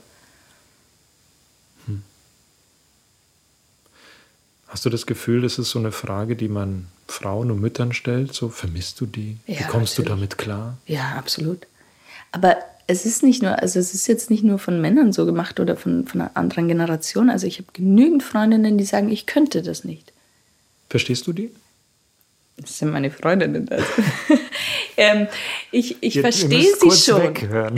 [4.79, 8.33] Hast du das Gefühl, das ist so eine Frage, die man Frauen und Müttern stellt?
[8.33, 9.37] So, vermisst du die?
[9.47, 10.21] Wie Ja, kommst du natürlich.
[10.21, 10.79] damit klar?
[10.87, 11.67] Ja, absolut.
[12.31, 15.59] Aber es ist nicht nur, also es ist jetzt nicht nur von Männern so gemacht
[15.59, 17.29] oder von, von einer anderen Generation.
[17.29, 20.13] Also ich habe genügend Freundinnen, die sagen, ich könnte das nicht.
[20.89, 21.51] Verstehst du die?
[22.57, 23.69] Das sind meine Freundinnen.
[23.69, 23.85] Also.
[24.97, 25.27] ähm,
[25.73, 27.35] ich ich verstehe sie schon.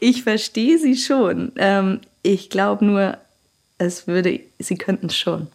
[0.00, 1.52] Ich, ich verstehe sie schon.
[1.54, 3.16] Ähm, ich glaube nur,
[3.78, 5.46] es würde, sie könnten es schon.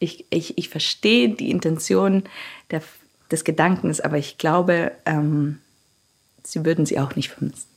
[0.00, 2.24] Ich, ich, ich verstehe die Intention
[2.70, 2.82] der,
[3.30, 5.60] des Gedankens, aber ich glaube, ähm,
[6.42, 7.68] sie würden sie auch nicht vermissen.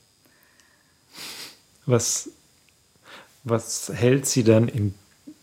[1.86, 2.30] Was,
[3.44, 4.94] was hält sie dann in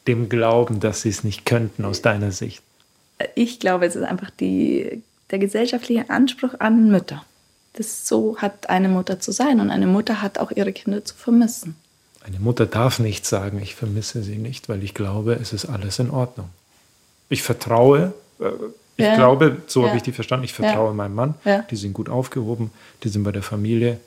[0.07, 2.63] dem Glauben, dass sie es nicht könnten aus deiner Sicht?
[3.35, 7.23] Ich glaube, es ist einfach die, der gesellschaftliche Anspruch an Mütter.
[7.73, 11.15] Das so hat eine Mutter zu sein und eine Mutter hat auch ihre Kinder zu
[11.15, 11.75] vermissen.
[12.23, 15.99] Eine Mutter darf nicht sagen, ich vermisse sie nicht, weil ich glaube, es ist alles
[15.99, 16.49] in Ordnung.
[17.31, 18.45] Ich vertraue, äh,
[18.97, 19.15] ich Ja.
[19.15, 19.87] glaube, so Ja.
[19.87, 21.63] habe ich die verstanden, ich vertraue meinem Mann, Ja.
[21.71, 22.71] die sind gut aufgehoben,
[23.03, 23.99] die sind bei der Familie.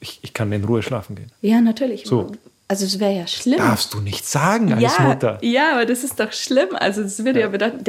[0.00, 1.30] Ich, ich kann in Ruhe schlafen gehen.
[1.42, 2.04] Ja, natürlich.
[2.06, 2.32] So.
[2.66, 3.58] Also es wäre ja schlimm.
[3.58, 5.38] Darfst du nicht sagen als ja, Mutter.
[5.42, 6.70] Ja, aber das ist doch schlimm.
[6.72, 7.84] Also das würde ja, bedeuten,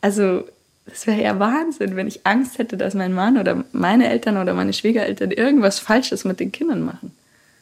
[0.00, 0.42] also
[0.86, 4.52] das wäre ja Wahnsinn, wenn ich Angst hätte, dass mein Mann oder meine Eltern oder
[4.54, 7.12] meine Schwiegereltern irgendwas Falsches mit den Kindern machen.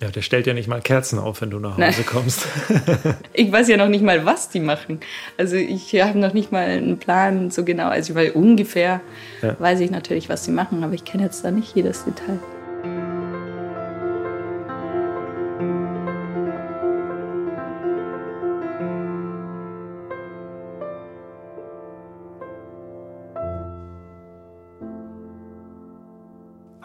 [0.00, 1.90] Ja, der stellt ja nicht mal Kerzen auf, wenn du nach Nein.
[1.92, 2.46] Hause kommst.
[3.32, 5.00] Ich weiß ja noch nicht mal, was die machen.
[5.36, 7.88] Also ich habe noch nicht mal einen Plan so genau.
[7.88, 9.00] Also weil ungefähr
[9.42, 9.56] Ja.
[9.58, 12.38] weiß ich natürlich, was sie machen, aber ich kenne jetzt da nicht jedes Detail.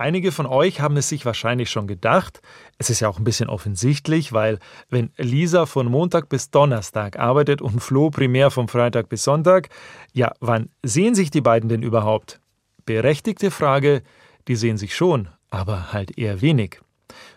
[0.03, 2.41] Einige von euch haben es sich wahrscheinlich schon gedacht.
[2.77, 7.61] Es ist ja auch ein bisschen offensichtlich, weil wenn Lisa von Montag bis Donnerstag arbeitet
[7.61, 9.69] und Flo primär vom Freitag bis Sonntag,
[10.11, 12.41] ja, wann sehen sich die beiden denn überhaupt?
[12.85, 14.03] Berechtigte Frage,
[14.49, 16.81] die sehen sich schon, aber halt eher wenig.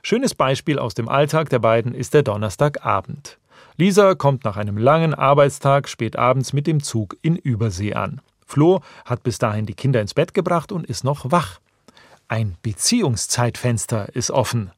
[0.03, 3.39] Schönes Beispiel aus dem Alltag der beiden ist der Donnerstagabend.
[3.77, 8.21] Lisa kommt nach einem langen Arbeitstag spät abends mit dem Zug in Übersee an.
[8.45, 11.61] Flo hat bis dahin die Kinder ins Bett gebracht und ist noch wach.
[12.29, 14.73] Ein Beziehungszeitfenster ist offen.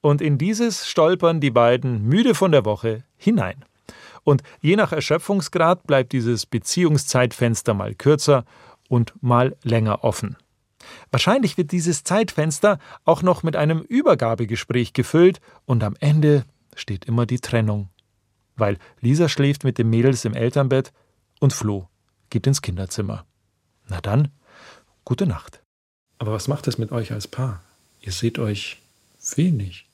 [0.00, 3.64] Und in dieses stolpern die beiden müde von der Woche hinein.
[4.22, 8.44] Und je nach Erschöpfungsgrad bleibt dieses Beziehungszeitfenster mal kürzer
[8.88, 10.36] und mal länger offen.
[11.10, 17.26] Wahrscheinlich wird dieses Zeitfenster auch noch mit einem Übergabegespräch gefüllt und am Ende steht immer
[17.26, 17.88] die Trennung.
[18.56, 20.92] Weil Lisa schläft mit den Mädels im Elternbett
[21.40, 21.88] und Flo
[22.30, 23.24] geht ins Kinderzimmer.
[23.88, 24.28] Na dann,
[25.04, 25.63] gute Nacht.
[26.24, 27.60] Aber was macht es mit euch als Paar?
[28.00, 28.78] Ihr seht euch
[29.36, 29.84] wenig.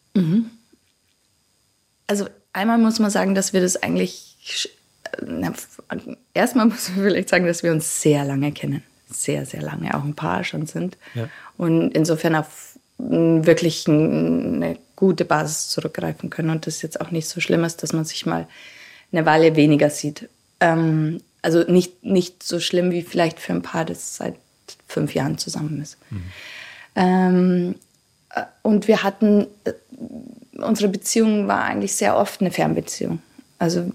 [2.06, 4.36] Also einmal muss man sagen, dass wir das eigentlich.
[5.26, 5.52] Na,
[6.32, 8.84] erstmal muss man vielleicht sagen, dass wir uns sehr lange kennen.
[9.10, 10.96] Sehr, sehr lange, auch ein Paar schon sind.
[11.16, 11.28] Ja.
[11.56, 16.50] Und insofern auf wirklich eine gute Basis zurückgreifen können.
[16.50, 18.46] Und das jetzt auch nicht so schlimm ist, dass man sich mal
[19.10, 20.28] eine Weile weniger sieht.
[20.60, 24.36] Ähm, also nicht, nicht so schlimm wie vielleicht für ein Paar, das seit
[24.90, 25.96] fünf Jahren zusammen ist.
[26.96, 27.74] Ähm,
[28.34, 29.72] äh, und wir hatten, äh,
[30.58, 33.20] unsere Beziehung war eigentlich sehr oft eine Fernbeziehung.
[33.58, 33.92] Also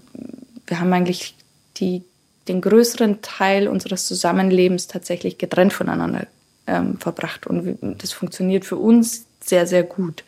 [0.66, 1.34] wir haben eigentlich
[1.76, 2.02] die,
[2.48, 6.26] den größeren Teil unseres Zusammenlebens tatsächlich getrennt voneinander
[6.66, 7.46] ähm, verbracht.
[7.46, 10.24] Und das funktioniert für uns sehr, sehr gut.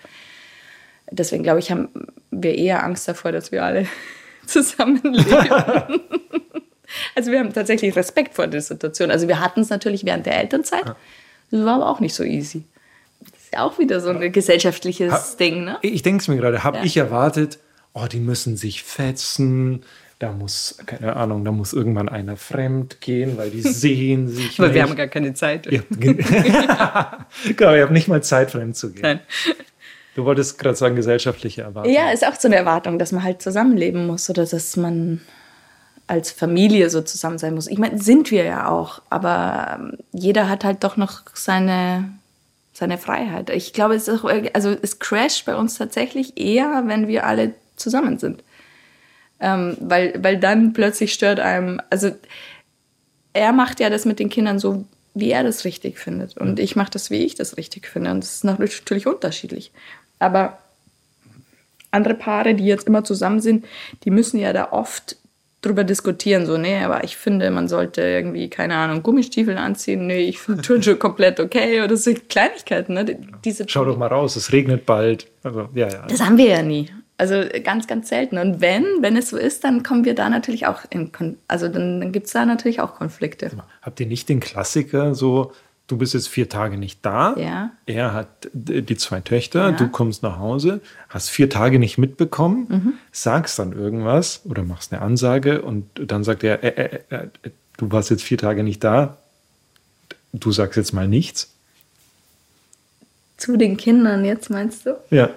[1.10, 1.88] Deswegen glaube ich, haben
[2.30, 3.86] wir eher Angst davor, dass wir alle
[4.46, 6.00] zusammenleben.
[7.14, 9.10] also wir haben tatsächlich Respekt vor der Situation.
[9.10, 10.84] Also wir hatten es natürlich während der Elternzeit.
[11.50, 12.64] Das war aber auch nicht so easy.
[13.20, 15.78] Das ist ja auch wieder so ein gesellschaftliches Ha- Ding, ne?
[15.82, 16.84] Ich denke es mir gerade, habe Ja.
[16.84, 17.58] ich erwartet,
[17.94, 19.82] oh, die müssen sich fetzen,
[20.18, 24.68] da muss, keine Ahnung, da muss irgendwann einer fremd gehen, weil die sehen sich Aber
[24.68, 24.74] nicht.
[24.74, 25.70] wir haben gar keine Zeit.
[25.72, 26.18] ja, gen-
[27.56, 29.02] genau, ihr habt nicht mal Zeit, fremd zu gehen.
[29.02, 29.20] Nein.
[30.14, 31.94] Du wolltest gerade sagen, gesellschaftliche Erwartungen.
[31.94, 35.20] Ja, ist auch so eine Erwartung, dass man halt zusammenleben muss oder dass man
[36.08, 37.68] als Familie so zusammen sein muss.
[37.68, 42.10] Ich meine, sind wir ja auch, aber ähm, jeder hat halt doch noch seine,
[42.72, 43.50] seine Freiheit.
[43.50, 47.52] Ich glaube, es ist auch, also es crasht bei uns tatsächlich eher, wenn wir alle
[47.76, 48.42] zusammen sind.
[49.38, 52.10] Ähm, weil, weil dann plötzlich stört einem, also
[53.34, 56.38] er macht ja das mit den Kindern so, wie er das richtig findet.
[56.38, 58.10] Und ich mache das, wie ich das richtig finde.
[58.12, 59.72] Und das ist natürlich unterschiedlich.
[60.18, 60.58] Aber
[61.90, 63.66] andere Paare, die jetzt immer zusammen sind,
[64.04, 65.16] die müssen ja da oft
[65.60, 70.20] drüber diskutieren, so, nee, aber ich finde, man sollte irgendwie, keine Ahnung, Gummistiefel anziehen, nee,
[70.20, 73.18] ich finde Turnschuhe komplett okay, oder so Kleinigkeiten, ne?
[73.44, 75.26] Diese, Schau doch mal raus, es regnet bald.
[75.42, 76.06] Also, ja, ja.
[76.06, 76.90] das haben wir ja nie.
[77.20, 78.38] Also ganz, ganz selten.
[78.38, 81.66] Und wenn, wenn es so ist, dann kommen wir da natürlich auch in, Kon also
[81.66, 83.50] dann, dann gibt es da natürlich auch Konflikte.
[83.82, 85.50] Habt ihr nicht den Klassiker so,
[85.88, 87.70] du bist jetzt vier Tage nicht da, Ja.
[87.86, 89.72] er hat die zwei Töchter, Ja.
[89.72, 92.92] du kommst nach Hause, hast vier Tage nicht mitbekommen, Mhm.
[93.10, 97.50] sagst dann irgendwas oder machst eine Ansage und dann sagt er, äh, äh, äh, äh,
[97.78, 99.16] du warst jetzt vier Tage nicht da,
[100.32, 101.50] du sagst jetzt mal nichts.
[103.36, 104.96] Zu den Kindern jetzt, meinst du?
[105.10, 105.30] Ja.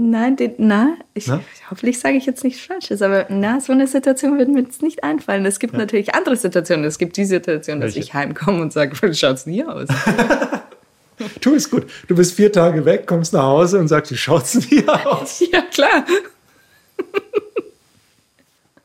[0.00, 1.40] Nein, den, na, ich, Na?
[1.70, 5.02] hoffentlich sage ich jetzt nichts Falsches, aber na, so eine Situation wird mir jetzt nicht
[5.02, 5.44] einfallen.
[5.44, 6.84] Es gibt natürlich andere Situationen.
[6.84, 7.98] Es gibt die Situation, dass Welche?
[8.06, 9.88] ich heimkomme und sage, wie schaut's denn hier aus?
[11.40, 11.84] Du ist gut.
[12.06, 15.40] Du bist vier Tage weg, kommst nach Hause und sagst, wie schaut's denn hier aus?
[15.50, 16.04] ja, klar.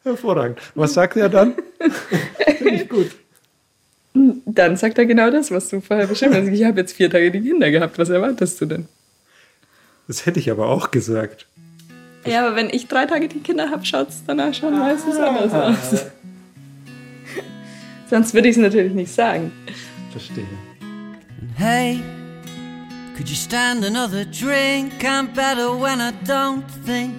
[0.02, 0.58] Hervorragend.
[0.74, 1.54] Was sagt er dann?
[2.58, 3.12] Finde ich gut.
[4.16, 6.48] Dann sagt er genau das, was du vorher beschrieben hast.
[6.48, 8.00] Ich habe jetzt vier Tage die Kinder gehabt.
[8.00, 8.88] Was erwartest du denn?
[10.08, 11.48] Das hätte ich aber auch gesagt.
[12.26, 15.54] Ja, aber wenn ich drei Tage die Kinder habe, schaut es danach schon meistens anders
[15.54, 16.06] aus.
[18.10, 19.52] Sonst würde ich es natürlich nicht sagen.
[20.12, 20.48] Verstehe.
[21.56, 22.02] Hey,
[23.16, 24.94] could you stand another drink?
[25.04, 27.14] I'm better when I don't think.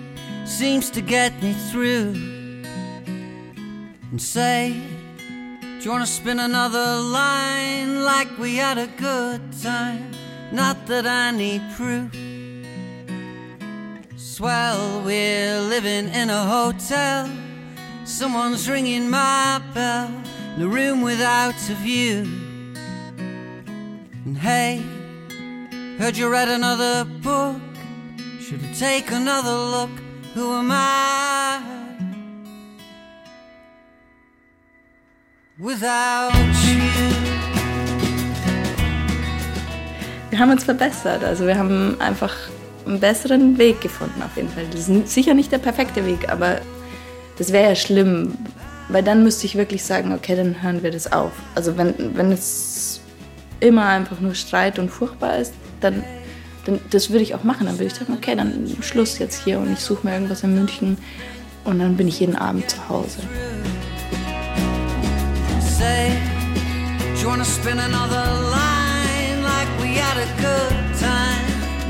[0.44, 2.14] Seems to get me through.
[4.10, 4.74] And say,
[5.58, 10.10] do you wanna spin another line like we had a good time?
[10.52, 12.10] Not that I need proof.
[14.34, 17.30] Swell, we're living in a hotel.
[18.04, 20.10] Someone's ringing my bell
[20.56, 22.26] in a room without a view.
[24.24, 24.82] And hey,
[25.98, 27.60] heard you read another book.
[28.40, 29.90] Should I take another look?
[30.34, 31.60] Who am I?
[35.60, 36.34] Without
[36.66, 36.80] you.
[40.30, 41.22] Wir haben uns verbessert.
[41.22, 42.34] Also wir haben einfach
[42.86, 44.64] einen besseren Weg gefunden auf jeden Fall.
[44.70, 46.60] Das ist sicher nicht der perfekte Weg, aber
[47.38, 48.36] das wäre ja schlimm,
[48.88, 51.32] weil dann müsste ich wirklich sagen, okay, dann hören wir das auf.
[51.54, 53.00] Also wenn, wenn es
[53.60, 56.04] immer einfach nur Streit und furchtbar ist, dann,
[56.66, 57.66] dann das würde ich auch machen.
[57.66, 60.54] Dann würde ich sagen, okay, dann Schluss jetzt hier und ich suche mir irgendwas in
[60.54, 60.98] München
[61.64, 63.18] und dann bin ich jeden Abend zu Hause.
[67.14, 71.33] Do you wanna spin another line like we had a good time?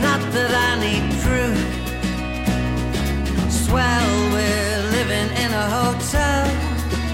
[0.04, 1.58] Not that I need proof.
[3.48, 6.44] Swell, we're living in a hotel.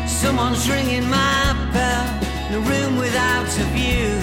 [0.09, 2.07] Someone's ringing my bell
[2.49, 4.19] in a room without a view.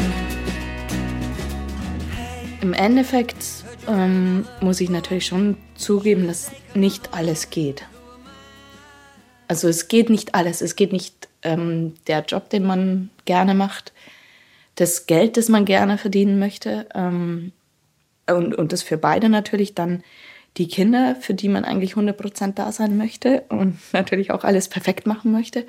[2.62, 3.46] Im Endeffekt
[3.88, 7.86] ähm, muss ich natürlich schon zugeben, dass nicht alles geht.
[9.48, 10.62] Also es geht nicht alles.
[10.62, 13.94] Es geht nicht ähm, der Job, den man gerne macht,
[14.76, 17.54] das Geld, das man gerne verdienen möchte ähm,
[18.30, 20.04] und, und das für beide natürlich dann
[20.58, 25.06] die Kinder, für die man eigentlich 100% da sein möchte und natürlich auch alles perfekt
[25.08, 25.66] machen möchte.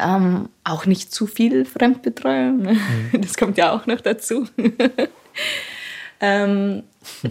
[0.00, 2.76] Ähm, auch nicht zu viel Fremdbetreuung, ne?
[3.12, 4.46] das kommt ja auch noch dazu.
[6.20, 6.84] ähm,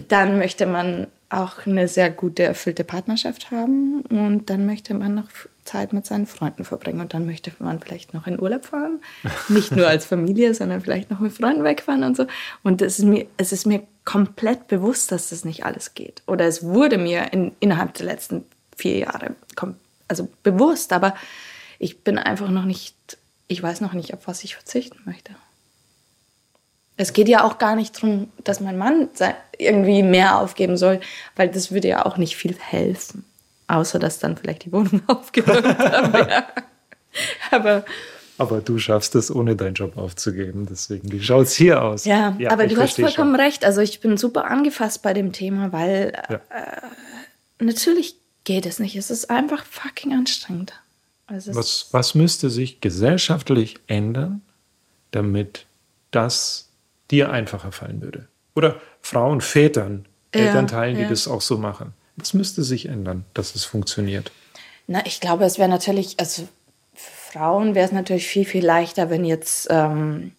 [0.08, 5.28] dann möchte man auch eine sehr gute, erfüllte Partnerschaft haben und dann möchte man noch
[5.68, 9.00] Zeit mit seinen Freunden verbringen und dann möchte man vielleicht noch in Urlaub fahren.
[9.48, 12.26] Nicht nur als Familie, sondern vielleicht noch mit Freunden wegfahren und so.
[12.62, 16.22] Und es ist mir, es ist mir komplett bewusst, dass das nicht alles geht.
[16.26, 18.44] Oder es wurde mir in, innerhalb der letzten
[18.76, 19.34] vier Jahre
[20.08, 21.14] also bewusst, aber
[21.78, 22.96] ich bin einfach noch nicht,
[23.46, 25.32] ich weiß noch nicht, auf was ich verzichten möchte.
[26.96, 29.08] Es geht ja auch gar nicht darum, dass mein Mann
[29.56, 31.00] irgendwie mehr aufgeben soll,
[31.36, 33.24] weil das würde ja auch nicht viel helfen.
[33.68, 36.44] Außer dass dann vielleicht die Wohnung aufgeräumt wäre.
[37.50, 37.84] Aber
[38.38, 40.66] Aber du schaffst es, ohne deinen Job aufzugeben.
[40.70, 42.04] Deswegen, wie schaut es hier aus?
[42.04, 43.64] ja, aber ich du hast vollkommen recht.
[43.64, 46.36] Also ich bin super angefasst bei dem Thema, weil Ja.
[46.50, 48.96] äh, natürlich geht es nicht.
[48.96, 50.72] Es ist einfach fucking anstrengend.
[51.26, 54.40] Also Was, was müsste sich gesellschaftlich ändern,
[55.10, 55.66] damit
[56.10, 56.68] das
[57.10, 58.28] dir einfacher fallen würde?
[58.54, 61.08] Oder Frauen, Vätern, Ja, Elternteilen, die ja.
[61.08, 61.92] das auch so machen.
[62.18, 64.32] Was müsste sich ändern, dass es funktioniert?
[64.86, 66.48] Na, ich glaube, es wäre natürlich, also
[66.94, 70.32] für Frauen wäre es natürlich viel, viel leichter, wenn jetzt, ähm,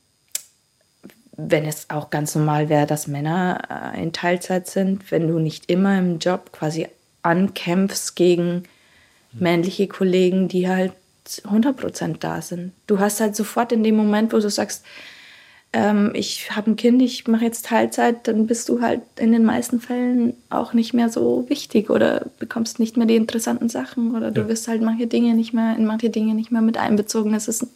[1.38, 5.70] wenn es auch ganz normal wäre, dass Männer äh, in Teilzeit sind, wenn du nicht
[5.72, 6.88] immer im Job quasi
[7.22, 8.64] ankämpfst gegen
[9.32, 10.94] männliche Kollegen, die halt
[11.28, 12.74] 100% da sind.
[12.88, 14.84] Du hast halt sofort in dem Moment, wo du sagst,
[15.74, 19.46] ähm, ich habe ein Kind, ich mache jetzt Teilzeit, dann bist du halt in den
[19.46, 24.32] meisten Fällen auch nicht mehr so wichtig oder bekommst nicht mehr die interessanten Sachen oder
[24.32, 24.48] du Ja.
[24.48, 27.34] wirst halt manche Dinge nicht mehr in manche Dinge nicht mehr mit einbezogen.
[27.34, 27.68] Das ist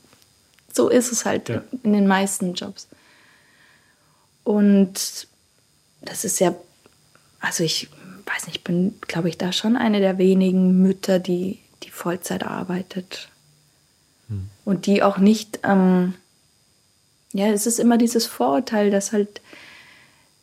[0.75, 1.63] so ist es halt Ja.
[1.83, 2.87] in den meisten Jobs.
[4.43, 5.27] Und
[6.01, 6.53] das ist ja,
[7.39, 7.89] also ich
[8.25, 12.43] weiß nicht, ich bin, glaube ich, da schon eine der wenigen Mütter, die, die Vollzeit
[12.43, 13.29] arbeitet.
[14.65, 16.15] Und die auch nicht, ähm,
[17.33, 19.41] ja, es ist immer dieses Vorurteil, dass halt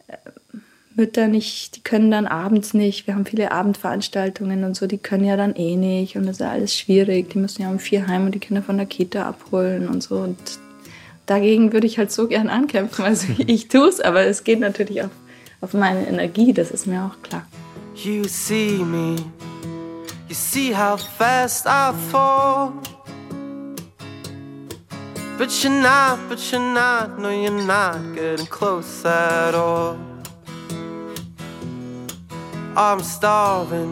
[0.09, 0.17] äh,
[0.97, 5.25] Mütter nicht, die können dann abends nicht, wir haben viele Abendveranstaltungen und so, die können
[5.25, 7.31] ja dann eh nicht und das ist ja alles schwierig.
[7.31, 10.17] Die müssen ja um vier heim und die Kinder von der Kita abholen und so.
[10.17, 10.37] Und
[11.27, 13.05] dagegen würde ich halt so gern ankämpfen.
[13.05, 15.11] Also ich tue es, aber es geht natürlich auch
[15.61, 17.47] auf meine Energie, das ist mir auch klar.
[17.95, 19.17] You see me,
[20.29, 22.73] you see how fast I fall.
[25.41, 29.97] But you're not, but you're not, no, you're not getting close at all.
[32.77, 33.91] I'm starving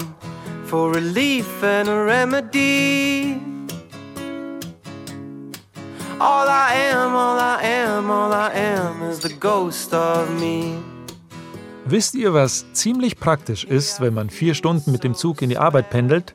[0.66, 3.40] for relief and a remedy.
[6.20, 10.76] All I am, all I am, all I am is the ghost of me.
[11.86, 15.56] Wisst ihr, was ziemlich praktisch ist, wenn man vier Stunden mit dem Zug in die
[15.56, 16.34] Arbeit pendelt?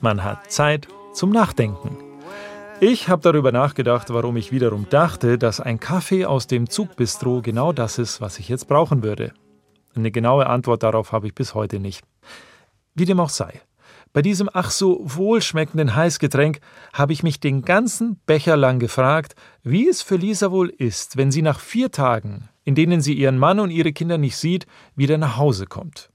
[0.00, 2.07] Man hat Zeit zum Nachdenken.
[2.80, 7.72] Ich habe darüber nachgedacht, warum ich wiederum dachte, dass ein Kaffee aus dem Zugbistro genau
[7.72, 9.32] das ist, was ich jetzt brauchen würde.
[9.96, 12.04] Eine genaue Antwort darauf habe ich bis heute nicht.
[12.94, 13.60] Wie dem auch sei.
[14.12, 16.60] Bei diesem ach so wohlschmeckenden Heißgetränk
[16.92, 21.32] habe ich mich den ganzen Becher lang gefragt, wie es für Lisa wohl ist, wenn
[21.32, 25.18] sie nach vier Tagen, in denen sie ihren Mann und ihre Kinder nicht sieht, wieder
[25.18, 26.10] nach Hause kommt.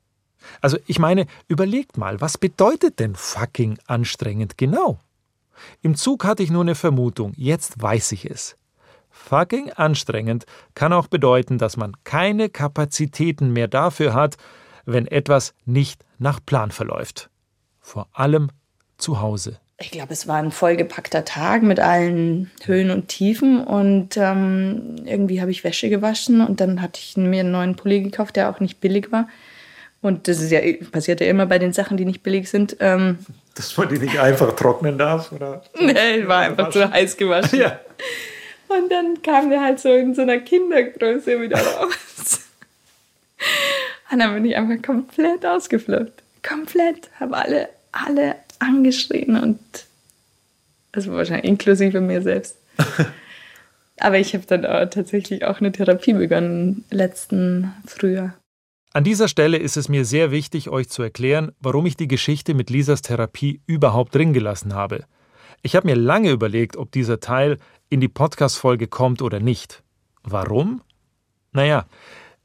[0.61, 4.99] Also ich meine, überlegt mal, was bedeutet denn fucking anstrengend genau?
[5.81, 8.57] Im Zug hatte ich nur eine Vermutung, jetzt weiß ich es.
[9.09, 14.37] Fucking anstrengend kann auch bedeuten, dass man keine Kapazitäten mehr dafür hat,
[14.85, 17.29] wenn etwas nicht nach Plan verläuft.
[17.79, 18.49] Vor allem
[18.97, 19.59] zu Hause.
[19.79, 25.41] Ich glaube, es war ein vollgepackter Tag mit allen Höhen und Tiefen und ähm, irgendwie
[25.41, 28.59] habe ich Wäsche gewaschen und dann hatte ich mir einen neuen Pulli gekauft, der auch
[28.59, 29.27] nicht billig war.
[30.03, 30.59] Und das ist ja,
[30.91, 32.75] passiert ja immer bei den Sachen, die nicht billig sind.
[32.81, 33.19] Ähm,
[33.55, 35.63] Dass man die nicht einfach trocknen darf, oder?
[35.79, 37.59] nee, war einfach zu heiß gewaschen.
[37.59, 37.79] Ja.
[38.67, 42.41] Und dann kam der halt so in so einer Kindergröße wieder raus.
[44.11, 46.21] Und dann bin ich einfach komplett ausgeflippt.
[46.47, 47.09] Komplett.
[47.19, 49.59] Habe alle, alle angeschrien und
[50.91, 52.57] das war wahrscheinlich inklusive mir selbst.
[53.99, 58.35] Aber ich habe dann auch tatsächlich auch eine Therapie begonnen letzten Frühjahr.
[58.95, 62.53] An dieser Stelle ist es mir sehr wichtig, euch zu erklären, warum ich die Geschichte
[62.53, 65.05] mit Lisas Therapie überhaupt drin gelassen habe.
[65.63, 67.57] Ich habe mir lange überlegt, ob dieser Teil
[67.89, 69.81] in die Podcast-Folge kommt oder nicht.
[70.21, 70.81] Warum?
[71.53, 71.87] Naja,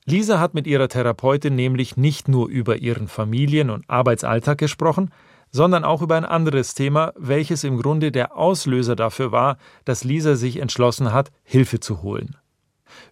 [0.06, 5.10] Lisa hat mit ihrer Therapeutin nämlich nicht nur über ihren Familien- und Arbeitsalltag gesprochen,
[5.50, 10.34] sondern auch über ein anderes Thema, welches im Grunde der Auslöser dafür war, dass Lisa
[10.34, 12.36] sich entschlossen hat, Hilfe zu holen.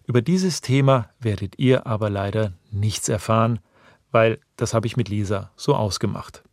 [0.07, 3.59] Über dieses Thema werdet ihr aber leider nichts erfahren,
[4.11, 6.43] weil das habe ich mit Lisa so ausgemacht.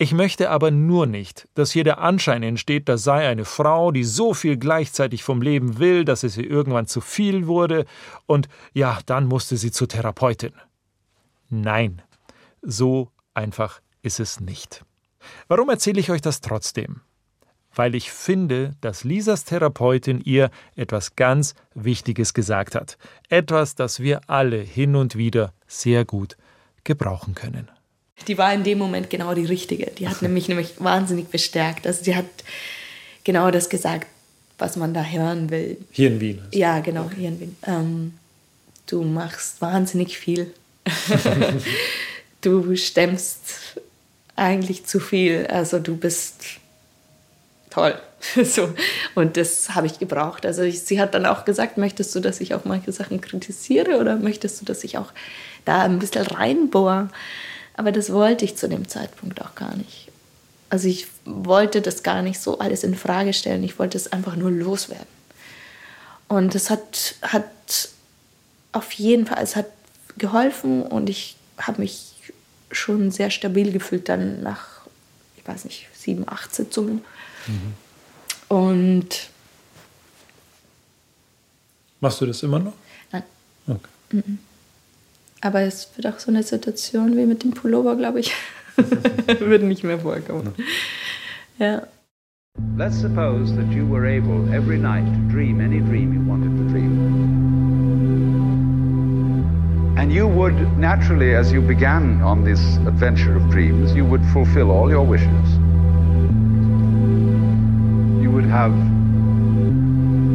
[0.00, 4.04] Ich möchte aber nur nicht, dass hier der Anschein entsteht, das sei eine Frau, die
[4.04, 7.84] so viel gleichzeitig vom Leben will, dass es ihr irgendwann zu viel wurde
[8.26, 10.52] und ja, dann musste sie zur Therapeutin.
[11.48, 12.00] Nein,
[12.62, 14.84] so einfach ist es nicht.
[15.48, 17.00] Warum erzähle ich euch das trotzdem?
[17.74, 22.98] Weil ich finde, dass Lisas Therapeutin ihr etwas ganz Wichtiges gesagt hat.
[23.28, 26.36] Etwas, das wir alle hin und wieder sehr gut
[26.84, 27.68] gebrauchen können.
[28.26, 29.86] Die war in dem Moment genau die richtige.
[29.92, 31.86] Die hat nämlich, nämlich wahnsinnig bestärkt.
[31.86, 32.26] Also sie hat
[33.24, 34.08] genau das gesagt,
[34.58, 35.78] was man da hören will.
[35.92, 36.42] Hier in Wien.
[36.52, 37.56] Ja, genau, hier in Wien.
[37.64, 38.14] Ähm,
[38.86, 40.52] du machst wahnsinnig viel.
[42.40, 43.78] du stemmst
[44.34, 45.46] eigentlich zu viel.
[45.46, 46.57] Also du bist
[47.78, 48.00] toll.
[48.44, 48.74] so.
[49.14, 50.44] Und das habe ich gebraucht.
[50.44, 53.98] Also ich, sie hat dann auch gesagt, möchtest du, dass ich auch manche Sachen kritisiere
[53.98, 55.12] oder möchtest du, dass ich auch
[55.64, 57.08] da ein bisschen reinbohre?
[57.74, 60.08] Aber das wollte ich zu dem Zeitpunkt auch gar nicht.
[60.70, 63.62] Also ich wollte das gar nicht so alles in Frage stellen.
[63.62, 65.06] Ich wollte es einfach nur loswerden.
[66.26, 67.44] Und es hat, hat
[68.72, 69.66] auf jeden Fall, es hat
[70.18, 72.14] geholfen und ich habe mich
[72.70, 74.82] schon sehr stabil gefühlt dann nach,
[75.36, 77.02] ich weiß nicht, sieben, acht Sitzungen.
[78.48, 79.30] Und
[82.00, 82.74] Machst du das immer noch?
[83.10, 83.22] Nein.
[83.66, 84.22] Okay.
[85.40, 88.32] aber es wird auch so eine Situation wie mit dem Pullover, glaube ich,
[88.76, 90.52] wird nicht mehr vorkommen.
[91.58, 91.82] Ja.
[92.76, 96.64] Let's suppose that you were able every night to dream any dream you wanted to
[96.72, 97.98] dream.
[99.96, 104.70] And you would naturally, as you began on this adventure of dreams, you would fulfill
[104.70, 105.57] all your wishes.
[108.48, 108.72] Have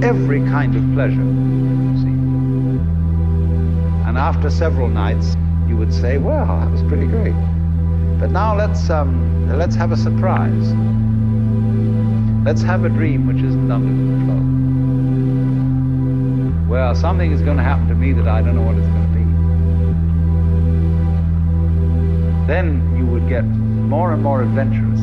[0.04, 2.14] every kind of pleasure, you see.
[4.08, 5.36] And after several nights,
[5.68, 7.34] you would say, well, that was pretty great.
[8.20, 10.74] But now let's, um, let's have a surprise.
[12.46, 14.42] Let's have a dream which isn't under control.
[16.70, 19.08] Well, something is going to happen to me that I don't know what it's going
[19.08, 19.24] to be.
[22.48, 25.00] Then you would get more and more adventurous,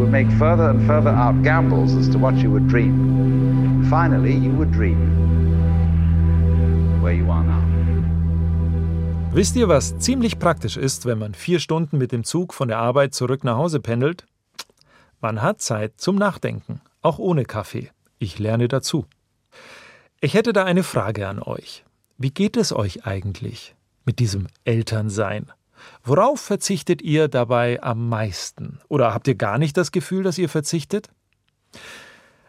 [0.00, 3.86] would make further and further out gambles as to what you would dream.
[3.90, 4.98] Finally, you would dream
[7.02, 7.60] where you are now.
[9.32, 12.78] Wisst ihr, was ziemlich praktisch ist, wenn man vier Stunden mit dem Zug von der
[12.78, 14.26] Arbeit zurück nach Hause pendelt?
[15.20, 17.90] Man hat Zeit zum Nachdenken, auch ohne Kaffee.
[18.18, 19.04] Ich lerne dazu.
[20.20, 21.84] Ich hätte da eine Frage an euch.
[22.16, 23.74] Wie geht es euch eigentlich
[24.04, 25.52] mit diesem Elternsein?
[26.02, 28.80] Worauf verzichtet ihr dabei am meisten?
[28.88, 31.10] Oder habt ihr gar nicht das Gefühl, dass ihr verzichtet?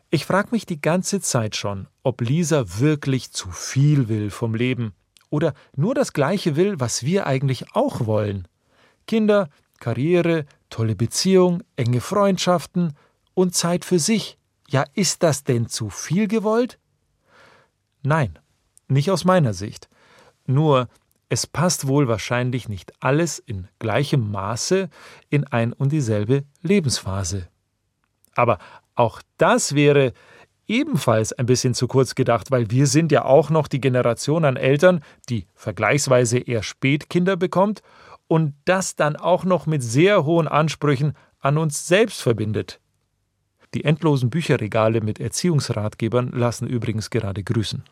[0.09, 4.93] Ich frage mich die ganze Zeit schon, ob Lisa wirklich zu viel will vom Leben
[5.29, 8.47] oder nur das Gleiche will, was wir eigentlich auch wollen.
[9.07, 12.93] Kinder, Karriere, tolle Beziehung, enge Freundschaften
[13.34, 14.38] und Zeit für sich.
[14.69, 16.77] Ja, ist das denn zu viel gewollt?
[18.03, 18.38] Nein,
[18.88, 19.89] nicht aus meiner Sicht.
[20.45, 20.88] Nur,
[21.32, 24.89] es passt wohl wahrscheinlich nicht alles in gleichem Maße
[25.29, 27.47] in ein und dieselbe Lebensphase.
[28.36, 28.59] Aber
[28.95, 30.11] auch das wäre
[30.67, 34.57] ebenfalls ein bisschen zu kurz gedacht, weil wir sind ja auch noch die Generation an
[34.57, 37.82] Eltern, die vergleichsweise eher spät Kinder bekommt
[38.27, 42.82] und das dann auch noch mit sehr hohen Ansprüchen an uns selbst verbindet.
[43.73, 47.86] Die endlosen Bücherregale mit Erziehungsratgebern lassen übrigens gerade grüßen.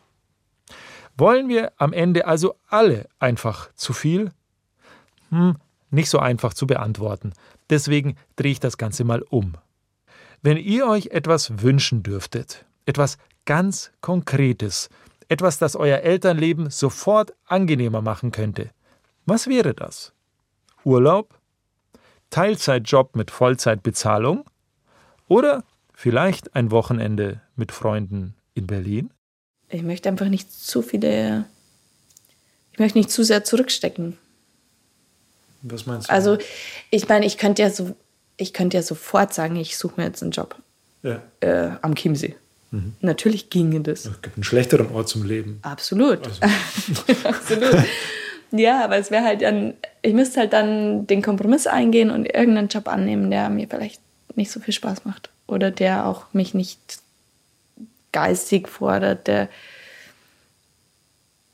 [1.20, 4.30] Wollen wir am Ende also alle einfach zu viel?
[5.28, 5.56] Hm,
[5.90, 7.34] nicht so einfach zu beantworten.
[7.68, 9.52] Deswegen drehe ich das Ganze mal um.
[10.40, 14.88] Wenn ihr euch etwas wünschen dürftet, etwas ganz Konkretes,
[15.28, 18.70] etwas, das euer Elternleben sofort angenehmer machen könnte,
[19.26, 20.14] was wäre das?
[20.84, 21.38] Urlaub?
[22.30, 24.46] Teilzeitjob mit Vollzeitbezahlung?
[25.28, 29.12] Oder vielleicht ein Wochenende mit Freunden in Berlin?
[29.70, 31.44] Ich möchte einfach nicht zu viele.
[32.72, 34.18] Ich möchte nicht zu sehr zurückstecken.
[35.62, 36.12] Was meinst du?
[36.12, 36.38] Also,
[36.90, 37.94] ich meine, ich könnte ja so,
[38.36, 40.56] ich könnte ja sofort sagen, ich suche mir jetzt einen Job
[41.02, 41.22] ja.
[41.40, 42.34] äh, am Chiemsee.
[42.70, 42.94] Mhm.
[43.00, 44.06] Natürlich ginge das.
[44.06, 45.58] Es gibt einen schlechteren Ort zum Leben.
[45.62, 46.20] Absolut.
[46.26, 46.40] Also.
[47.28, 47.84] Absolut.
[48.52, 52.68] Ja, aber es wäre halt dann, ich müsste halt dann den Kompromiss eingehen und irgendeinen
[52.68, 54.00] Job annehmen, der mir vielleicht
[54.34, 55.30] nicht so viel Spaß macht.
[55.46, 56.78] Oder der auch mich nicht
[58.12, 59.48] geistig fordert, der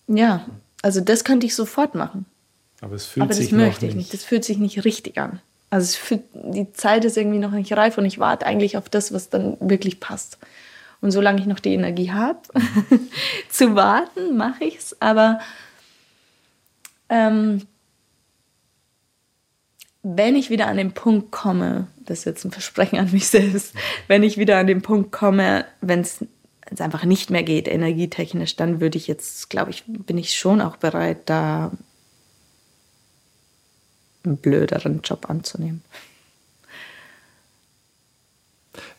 [0.08, 0.46] ja,
[0.82, 2.26] also das könnte ich sofort machen.
[2.80, 4.14] Aber es fühlt Aber das sich möchte noch ich nicht.
[4.14, 5.40] Das fühlt sich nicht richtig an.
[5.70, 9.12] Also fühlt, die Zeit ist irgendwie noch nicht reif und ich warte eigentlich auf das,
[9.12, 10.38] was dann wirklich passt.
[11.00, 12.38] Und solange ich noch die Energie habe,
[13.50, 15.00] zu warten, mache ich es.
[15.00, 15.40] Aber
[17.08, 17.62] ähm,
[20.02, 23.74] wenn ich wieder an den Punkt komme, das ist jetzt ein Versprechen an mich selbst,
[24.06, 26.24] wenn ich wieder an den Punkt komme, wenn es
[26.80, 30.76] einfach nicht mehr geht, energietechnisch, dann würde ich jetzt, glaube ich, bin ich schon auch
[30.76, 31.70] bereit, da
[34.24, 35.82] einen blöderen Job anzunehmen.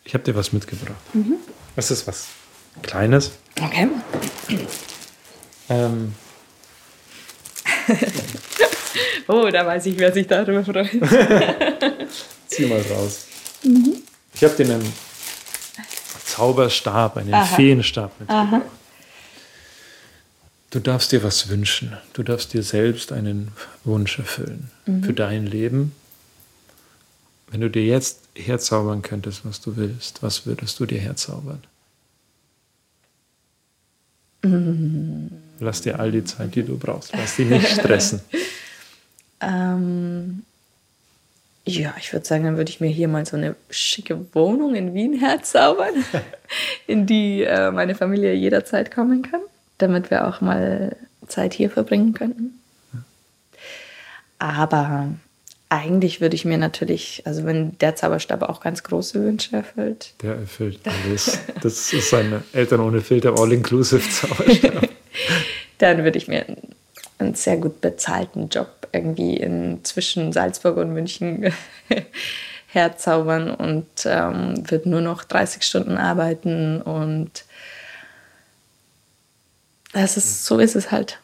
[0.06, 0.96] Ich habe dir was mitgebracht.
[1.14, 1.36] Mhm.
[1.76, 2.28] Das ist was
[2.82, 3.32] Kleines.
[3.60, 3.90] Okay.
[5.70, 6.14] Ähm,
[9.28, 10.90] Oh, da weiß ich, wer sich darüber freut.
[12.48, 13.26] zieh mal raus.
[13.64, 13.96] Mhm.
[14.34, 14.94] Ich habe dir einen
[16.38, 17.56] Zauberstab, einen Aha.
[17.56, 18.62] Feenstab mitgebracht.
[20.70, 21.98] Du darfst dir was wünschen.
[22.14, 23.52] Du darfst dir selbst einen
[23.84, 25.04] Wunsch erfüllen Mhm.
[25.04, 25.94] für dein Leben.
[27.50, 31.64] Wenn du dir jetzt herzaubern könntest, was du willst, was würdest du dir herzaubern?
[34.44, 35.32] Mhm.
[35.60, 37.12] Lass dir all die Zeit, die du brauchst.
[37.14, 38.22] Lass dich nicht stressen.
[39.40, 40.42] Ähm,
[41.68, 44.94] ja, ich würde sagen, dann würde ich mir hier mal so eine schicke Wohnung in
[44.94, 45.94] Wien herzaubern,
[46.88, 49.42] in die äh, meine Familie jederzeit kommen kann,
[49.78, 50.96] damit wir auch mal
[51.28, 52.60] Zeit hier verbringen könnten.
[54.40, 55.10] Aber
[55.70, 60.36] eigentlich würde ich mir natürlich, also wenn der Zauberstab auch ganz große Wünsche erfüllt, Der
[60.36, 61.40] erfüllt alles.
[61.62, 64.88] Das ist ein Eltern ohne Filter All-Inclusive Zauberstab.
[65.80, 66.76] dann würde ich mir einen,
[67.20, 71.52] einen sehr gut bezahlten Job irgendwie in, zwischen Salzburg und München
[72.68, 77.44] herzaubern und ähm, würde nur noch 30 Stunden arbeiten und
[79.94, 81.20] das ist, so ist es halt.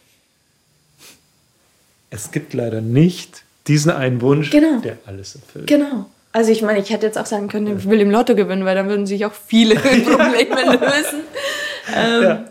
[2.10, 4.80] Es gibt leider nicht diesen einen Wunsch, Genau.
[4.82, 5.68] der alles erfüllt.
[5.68, 6.06] Genau.
[6.32, 8.76] Also ich meine, ich hätte jetzt auch sagen können, ich will im Lotto gewinnen, weil
[8.76, 11.22] dann würden sich auch viele Probleme lösen.
[11.96, 12.46] Ähm, Ja.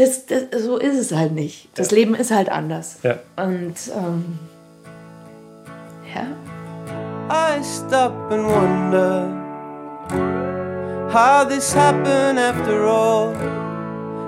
[0.00, 1.68] Das, das, so ist es halt nicht.
[1.74, 2.98] Das Leben ist halt anders.
[3.02, 3.18] Ja.
[3.36, 4.38] Und ähm,
[6.14, 6.26] ja.
[7.30, 9.28] I stop and wonder
[11.12, 13.34] how this happened after all.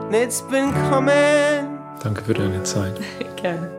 [0.06, 1.78] And it's been coming.
[2.02, 3.00] Danke für deine Zeit.
[3.36, 3.70] Gerne.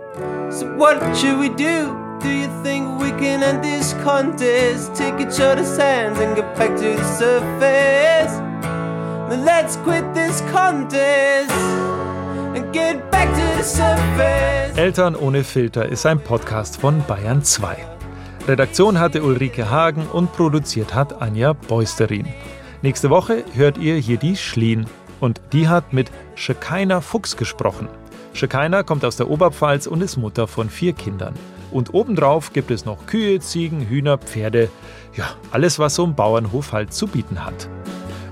[0.49, 1.95] So what should we do?
[2.21, 4.95] Do you think we can end this contest?
[4.95, 8.52] Take each other's hands and get back to the surface.
[9.33, 11.49] Let's quit this contest
[12.55, 14.77] and get back to the surface.
[14.77, 17.75] Eltern ohne Filter ist ein Podcast von Bayern 2.
[18.47, 22.27] Redaktion hatte Ulrike Hagen und produziert hat Anja Beusterin.
[22.83, 24.85] Nächste Woche hört ihr hier die Schlien
[25.19, 27.87] und die hat mit Shekinah Fuchs gesprochen.
[28.33, 31.33] Shekinah kommt aus der Oberpfalz und ist Mutter von vier Kindern.
[31.71, 34.69] Und obendrauf gibt es noch Kühe, Ziegen, Hühner, Pferde.
[35.15, 37.67] Ja, alles, was so ein Bauernhof halt zu bieten hat.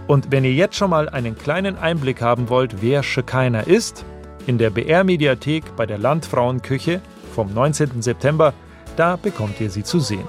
[0.08, 4.06] Und wenn ihr jetzt schon mal einen kleinen Einblick haben wollt, wer Shekinah ist,
[4.48, 7.02] in der BR-Mediathek bei der Landfrauenküche
[7.34, 8.02] vom 19.
[8.02, 8.54] September,
[8.96, 10.28] da bekommt ihr sie zu sehen.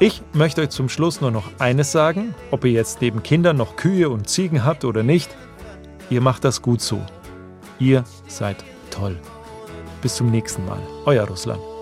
[0.00, 3.76] Ich möchte euch zum Schluss nur noch eines sagen, ob ihr jetzt neben Kindern noch
[3.76, 5.30] Kühe und Ziegen habt oder nicht,
[6.10, 7.00] ihr macht das gut so.
[7.78, 9.16] Ihr seid toll.
[10.02, 10.80] Bis zum nächsten Mal.
[11.06, 11.73] Euer Russland.